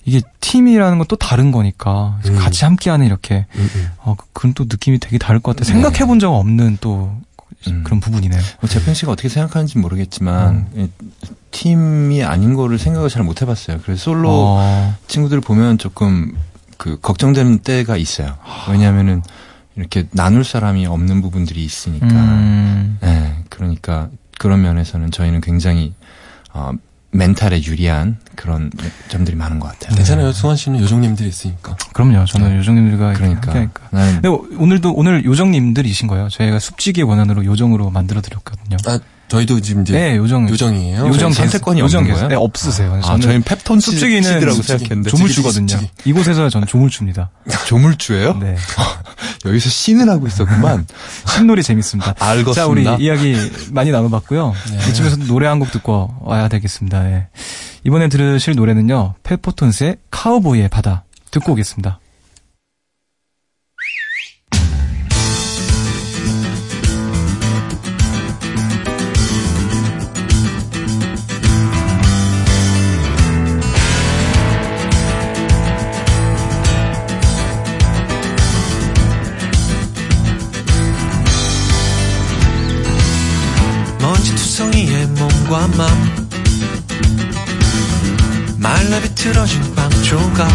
[0.05, 2.37] 이게 팀이라는 건 또 다른 거니까 음.
[2.39, 3.89] 같이 함께하는 이렇게 음, 음.
[3.99, 5.73] 어, 그- 그건 또 느낌이 되게 다를 것 같아요.
[5.73, 7.13] 생각해 본 적 없는 또
[7.67, 7.83] 음.
[7.85, 8.41] 그런 부분이네요.
[8.61, 10.89] 뭐 재평 씨가 어떻게 생각하는지 모르겠지만 이
[11.51, 13.81] 팀이 아닌 거를 생각을 잘 못 해봤어요.
[13.83, 16.37] 그래서 솔로 어, 친구들 보면 조금
[16.77, 18.37] 그 걱정되는 때가 있어요.
[18.71, 19.23] 왜냐하면은
[19.75, 22.07] 이렇게 나눌 사람이 없는 부분들이 있으니까.
[22.07, 25.95] 음, 네, 그러니까 그런 면에서는 저희는 굉장히
[26.53, 26.71] 어,
[27.11, 28.71] 멘탈에 유리한 그런
[29.09, 29.97] 점들이 많은 것 같아요.
[29.97, 30.33] 괜찮아요.
[30.33, 31.77] 승환 씨는 요정님들이 있으니까.
[31.95, 32.27] 그럼요.
[32.27, 33.89] 저는 요정님들과 이렇게 그러니까 함께하니까.
[33.91, 36.29] 나는 근데 오늘도 오늘 요정님들이신 거예요.
[36.29, 38.77] 저희가 숲지기 원안으로 요정으로 만들어 드렸거든요.
[38.87, 38.99] 아
[39.29, 40.49] 저희도 지금 이제 네, 요정.
[40.49, 41.07] 요정이에요.
[41.09, 42.15] 요정 선택권이 요정 없는?
[42.15, 42.29] 거예요?
[42.29, 42.95] 네, 없으세요.
[42.95, 44.23] 아, 저는 저희는 펩톤 숲지기는.
[44.63, 45.69] 생각했는데 조물주거든요.
[45.69, 45.91] 숲지기.
[46.07, 47.31] 이곳에서 저는 조물주입니다.
[47.67, 48.39] 조물주예요?
[48.39, 48.57] 네.
[49.45, 50.87] 여기서 신을 하고 있었구만.
[51.29, 52.15] 신놀이 재밌습니다.
[52.19, 52.53] 알겠습니다.
[52.55, 53.37] 자, 우리 이야기
[53.71, 54.55] 많이 나눠봤고요.
[54.71, 54.91] 네.
[54.91, 57.05] 이쯤에서 노래 한 곡 듣고 와야 되겠습니다.
[57.11, 57.27] 예.
[57.85, 62.01] 이번에 들으실 노래는요, 페퍼톤스의 카우보이의 바다 듣고 오겠습니다.
[85.49, 85.89] 몸과 맘
[88.59, 90.49] 말라 비틀어진 빵 조각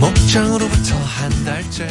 [0.00, 1.88] 목장으로부터 한 달째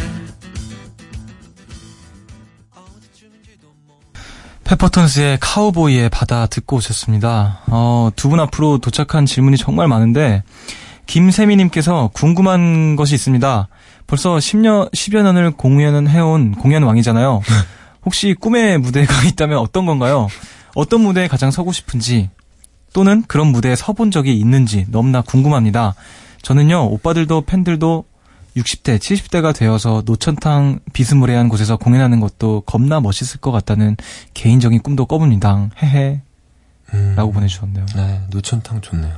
[4.65, 7.59] 페퍼톤스의 카우보이의 바다 듣고 오셨습니다.
[7.67, 10.41] 어, 두 분 앞으로 도착한 질문이 정말 많은데,
[11.05, 13.67] 김세미님께서 궁금한 것이 있습니다.
[14.07, 17.41] 벌써 10년, 10여 년을 공연은 해온 공연 왕이잖아요.
[18.05, 20.27] 혹시 꿈의 무대가 있다면 어떤 건가요?
[20.75, 22.29] 어떤 무대에 가장 서고 싶은지,
[22.93, 25.95] 또는 그런 무대에 서본 적이 있는지 너무나 궁금합니다.
[26.41, 28.05] 저는요, 오빠들도 팬들도
[28.55, 33.97] 60대, 70대가 되어서 노천탕 비스무리한 곳에서 공연하는 것도 겁나 멋있을 것 같다는
[34.33, 35.69] 개인적인 꿈도 꿔봅니다.
[35.81, 36.21] 헤헤.
[36.93, 37.13] 음.
[37.17, 37.85] 라고 보내주셨네요.
[37.95, 39.13] 네, 노천탕 좋네요.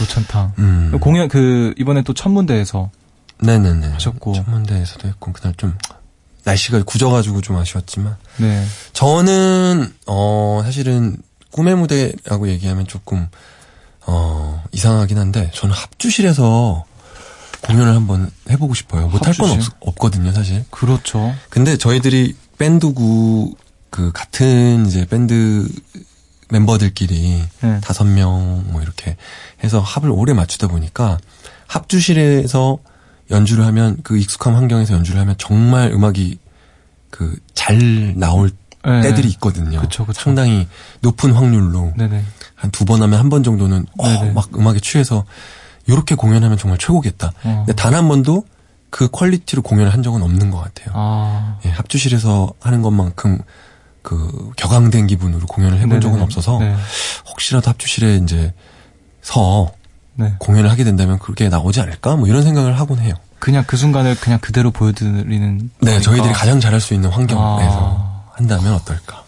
[0.00, 0.52] 노천탕.
[0.58, 0.98] 음.
[1.00, 2.90] 공연, 그, 이번에 또 천문대에서.
[3.42, 3.88] 네네네.
[3.88, 4.32] 하셨고.
[4.32, 5.76] 천문대에서도 했고, 그날 좀,
[6.46, 8.16] 날씨가 굳어가지고 좀 아쉬웠지만.
[8.38, 8.64] 네.
[8.92, 11.16] 저는, 어, 사실은,
[11.50, 13.28] 꿈의 무대라고 얘기하면 조금,
[14.06, 16.84] 어, 이상하긴 한데, 저는 합주실에서
[17.62, 19.08] 공연을 한번 해보고 싶어요.
[19.08, 19.72] 못할 건 합주실?
[19.80, 20.64] 없, 거든요 사실.
[20.70, 21.34] 그렇죠.
[21.50, 23.56] 근데 저희들이 밴드구,
[23.90, 25.68] 그, 같은 이제 밴드
[26.48, 27.80] 멤버들끼리 네.
[27.80, 29.16] 다섯 명뭐 이렇게
[29.64, 31.18] 해서 합을 오래 맞추다 보니까
[31.66, 32.78] 합주실에서
[33.30, 36.38] 연주를 하면 그 익숙한 환경에서 연주를 하면 정말 음악이
[37.10, 38.50] 그 잘 나올
[38.84, 39.00] 네.
[39.00, 39.80] 때들이 있거든요.
[39.80, 40.20] 그쵸, 그쵸.
[40.20, 40.68] 상당히
[41.00, 42.22] 높은 확률로 네네.
[42.54, 44.30] 한두 번 하면 한 번 정도는 어, 네네.
[44.32, 45.24] 막 음악에 취해서
[45.86, 47.32] 이렇게 공연하면 정말 최고겠다.
[47.42, 47.64] 어.
[47.66, 48.44] 근데 단 한 번도
[48.90, 50.92] 그 퀄리티로 공연을 한 적은 없는 것 같아요.
[50.94, 51.58] 아.
[51.64, 53.40] 예, 합주실에서 하는 것만큼
[54.02, 56.22] 그 격앙된 기분으로 공연을 해본 적은 네네네.
[56.24, 56.76] 없어서 네.
[57.28, 58.54] 혹시라도 합주실에 이제
[59.22, 59.72] 서
[60.16, 60.34] 네.
[60.38, 62.16] 공연을 하게 된다면 그게 나오지 않을까?
[62.16, 63.14] 뭐 이런 생각을 하곤 해요.
[63.38, 65.58] 그냥 그 순간을 그냥 그대로 보여드리는.
[65.80, 66.00] 네, 거니까.
[66.00, 68.24] 저희들이 가장 잘할 수 있는 환경에서 아.
[68.32, 69.24] 한다면 어떨까?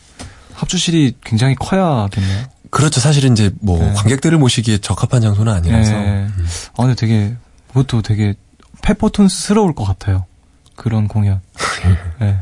[0.55, 2.45] 합주실이 굉장히 커야겠네요.
[2.71, 3.01] 그렇죠.
[3.01, 3.93] 사실은 이제 뭐 네.
[3.95, 6.27] 관객들을 모시기에 적합한 장소는 아니라서 네.
[6.27, 6.47] 음.
[6.77, 7.35] 아, 근데 되게,
[7.69, 8.35] 그것도 되게
[8.83, 10.25] 페퍼톤스러울 것 같아요.
[10.77, 11.41] 그런 공연.
[12.21, 12.39] 네.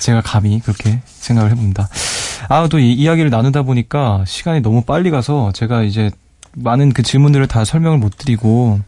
[0.00, 1.88] 제가 감히 그렇게 생각을 해봅니다.
[2.48, 6.10] 아, 또 이 이야기를 나누다 보니까 시간이 너무 빨리 가서 제가 이제
[6.56, 8.80] 많은 그 질문들을 다 설명을 못 드리고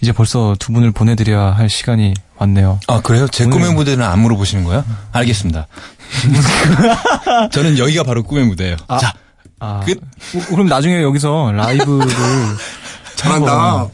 [0.00, 2.80] 이제 벌써 두 분을 보내드려야 할 시간이 왔네요.
[2.88, 3.26] 아, 그래요?
[3.28, 4.84] 제 오늘- 꿈의 무대는 안 물어보시는 거예요?
[5.12, 5.66] 알겠습니다.
[7.52, 8.76] 저는 여기가 바로 꿈의 무대예요.
[8.88, 8.98] 아.
[8.98, 9.12] 자,
[9.58, 10.00] 아, 끝.
[10.32, 12.06] 뭐, 그럼 나중에 여기서 라이브를
[13.16, 13.88] 잘한다.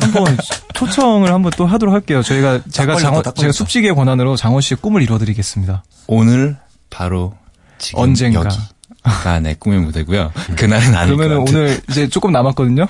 [0.00, 0.36] 한번,
[0.74, 2.22] 초청을 한번 또 하도록 할게요.
[2.22, 3.52] 저희가 제가 장원 딱 제가.
[3.52, 5.84] 숲지기의 권한으로 장원 씨의 꿈을 이뤄드리겠습니다.
[6.08, 6.56] 오늘
[6.90, 7.34] 바로
[7.78, 8.40] 지금 언젠가.
[8.40, 8.56] 여기
[9.02, 10.30] 가내 꿈의 무대고요.
[10.56, 11.48] 그날은 아닐 것 그러면.
[11.48, 12.86] 오늘 이제 조금 남았거든요.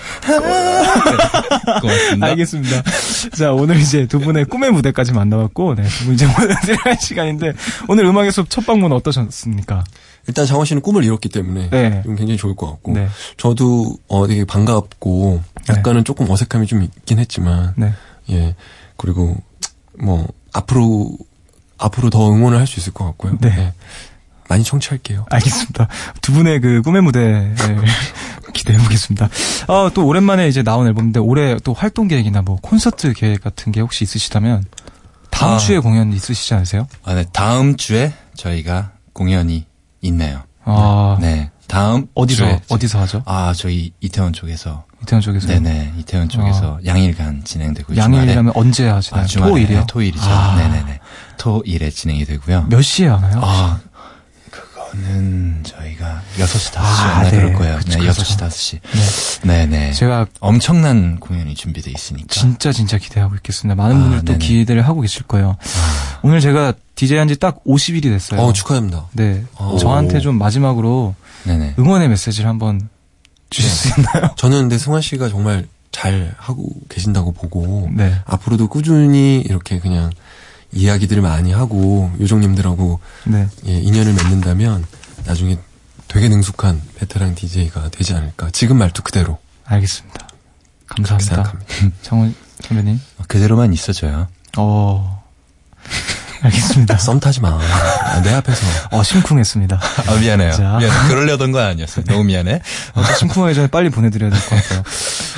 [1.80, 2.26] 고맙습니다.
[2.26, 2.82] 알겠습니다.
[3.36, 7.52] 자, 오늘 이제 두 분의 꿈의 무대까지 만나봤고, 네, 두 분 이제 보내드릴 시간인데,
[7.88, 9.84] 오늘 음악의 숲 첫 방문 어떠셨습니까?
[10.28, 12.02] 일단 장원 씨는 꿈을 이뤘기 때문에 네.
[12.04, 13.08] 좀 굉장히 좋을 것 같고 네.
[13.38, 17.92] 저도 어 되게 반갑고 약간은 조금 어색함이 좀 있긴 했지만 네.
[18.30, 18.54] 예
[18.96, 19.36] 그리고
[19.98, 21.10] 뭐 앞으로
[21.78, 23.36] 앞으로 더 응원을 할 수 있을 것 같고요.
[23.40, 23.72] 네.
[24.52, 24.54] 예.
[24.54, 25.24] 많이 청취할게요.
[25.30, 25.88] 알겠습니다.
[26.20, 27.52] 두 분의 그 꿈의 무대
[28.52, 29.28] 기대해 보겠습니다.
[29.68, 33.80] 아, 또 오랜만에 이제 나온 앨범인데 올해 또 활동 계획이나 뭐 콘서트 계획 같은 게
[33.80, 34.64] 혹시 있으시다면
[35.30, 35.58] 다음 아.
[35.58, 36.86] 주에 공연 있으시지 않으세요?
[37.04, 39.64] 아, 네, 다음 주에 저희가 공연이
[40.02, 40.42] 있네요.
[40.64, 43.22] 아, 네, 다음 어디서 주에 저- 어디서 하죠?
[43.24, 45.46] 아, 저희 이태원 쪽에서 이태원 쪽에서.
[45.48, 49.24] 네네 이태원 쪽에서 양일간 진행되고 양일이라면 언제 하시나요?
[49.24, 49.78] 아, 토일이요?
[49.80, 50.22] 네, 토일이죠.
[50.30, 50.56] 아.
[50.56, 51.00] 네네네
[51.38, 52.66] 토일에 진행이 되고요.
[52.68, 53.40] 몇 시에 하나요?
[53.42, 53.80] 아,
[54.92, 57.30] 그거는 저희가 6시, 5시 아, 아, 네.
[57.30, 57.78] 그럴 거예요.
[57.78, 58.22] 그쵸, 네, 그쵸.
[58.22, 58.80] 6시, 5시.
[59.46, 59.66] 네.
[59.66, 59.92] 네네.
[59.92, 62.26] 제가 엄청난 공연이 준비돼 있으니까.
[62.28, 63.74] 진짜 진짜 기대하고 있겠습니다.
[63.74, 64.38] 많은 아, 분들이 또 네네.
[64.38, 65.56] 기대를 하고 계실 거예요.
[66.22, 68.40] 오늘 제가 DJ 한지 딱 50일이 됐어요.
[68.40, 69.06] 어 축하합니다.
[69.12, 69.44] 네.
[69.58, 69.78] 오.
[69.78, 71.14] 저한테 좀 마지막으로
[71.44, 71.74] 네네.
[71.78, 72.88] 응원의 메시지를 한번
[73.48, 74.30] 주실 수 있나요?
[74.36, 78.14] 저는 근데 승환 씨가 정말 잘 하고 계신다고 보고 네.
[78.26, 80.10] 앞으로도 꾸준히 이렇게 그냥
[80.72, 83.46] 이야기들을 많이 하고 요정님들하고 네.
[83.66, 84.84] 예, 인연을 맺는다면
[85.26, 85.58] 나중에
[86.08, 88.50] 되게 능숙한 베테랑 DJ가 되지 않을까.
[88.50, 90.28] 지금 말투 그대로 알겠습니다.
[90.86, 91.34] 감사합니다.
[91.34, 91.96] 생각합니다.
[92.02, 93.00] 장원 선배님.
[93.28, 94.28] 그대로만 있어줘요.
[94.58, 95.22] 어.
[96.42, 96.98] 알겠습니다.
[96.98, 97.50] 썸 타지 마.
[97.50, 98.66] 아, 내 앞에서.
[98.90, 99.80] 어, 심쿵했습니다.
[100.08, 100.52] 아, 미안해요.
[100.52, 100.76] 자.
[100.78, 101.08] 미안해.
[101.08, 102.04] 그러려던 건 아니었어요.
[102.06, 102.60] 너무 미안해.
[102.94, 104.82] 어, 또 심쿵하기 전에 빨리 보내드려야 될 것 같아요.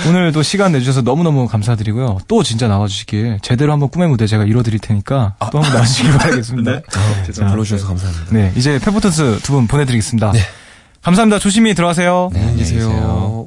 [0.09, 2.19] 오늘도 시간 내주셔서 너무너무 감사드리고요.
[2.29, 6.71] 또 진짜 나와주시길 제대로 한번 꿈의 무대 제가 이뤄드릴 테니까 또 한번 나와주시길 바라겠습니다.
[6.97, 8.27] 아, 자, 불러주셔서 감사합니다.
[8.31, 10.33] 네, 이제 페퍼톤스 두 분 보내드리겠습니다.
[11.03, 11.39] 감사합니다.
[11.39, 12.31] 조심히 들어가세요.
[12.33, 13.47] 네, 안녕히 계세요.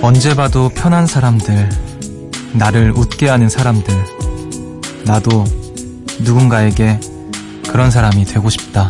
[0.00, 1.68] 언제 봐도 편한 사람들
[2.54, 3.94] 나를 웃게 하는 사람들
[5.04, 5.44] 나도
[6.20, 6.98] 누군가에게
[7.70, 8.88] 그런 사람이 되고 싶다.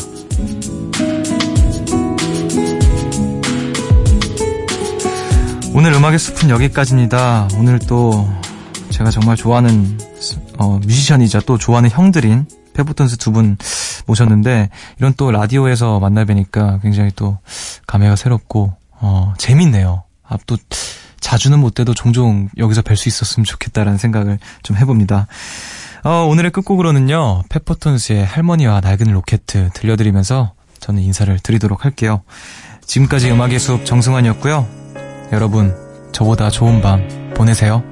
[5.75, 7.49] 오늘 음악의 숲은 여기까지입니다.
[7.57, 8.29] 오늘 또
[8.91, 9.99] 제가 정말 좋아하는
[10.59, 13.57] 어, 뮤지션이자 또 좋아하는 형들인 페퍼톤스 두 분
[14.07, 17.39] 모셨는데 이런 또 라디오에서 만나 뵈니까 굉장히 또
[17.87, 20.03] 감회가 새롭고 어, 재밌네요.
[20.27, 20.57] 앞도
[21.29, 25.26] 자주는 못 돼도 종종 여기서 뵐 수 있었으면 좋겠다라는 생각을 좀 해봅니다.
[26.03, 32.22] 어, 오늘의 끝곡으로는요, 페퍼톤스의 할머니와 낡은 로켓 들려드리면서 저는 인사를 드리도록 할게요.
[32.87, 34.66] 지금까지 음악의 숲 정승환이었고요.
[35.33, 35.76] 여러분,
[36.12, 37.85] 저보다 좋은 밤 보내세요.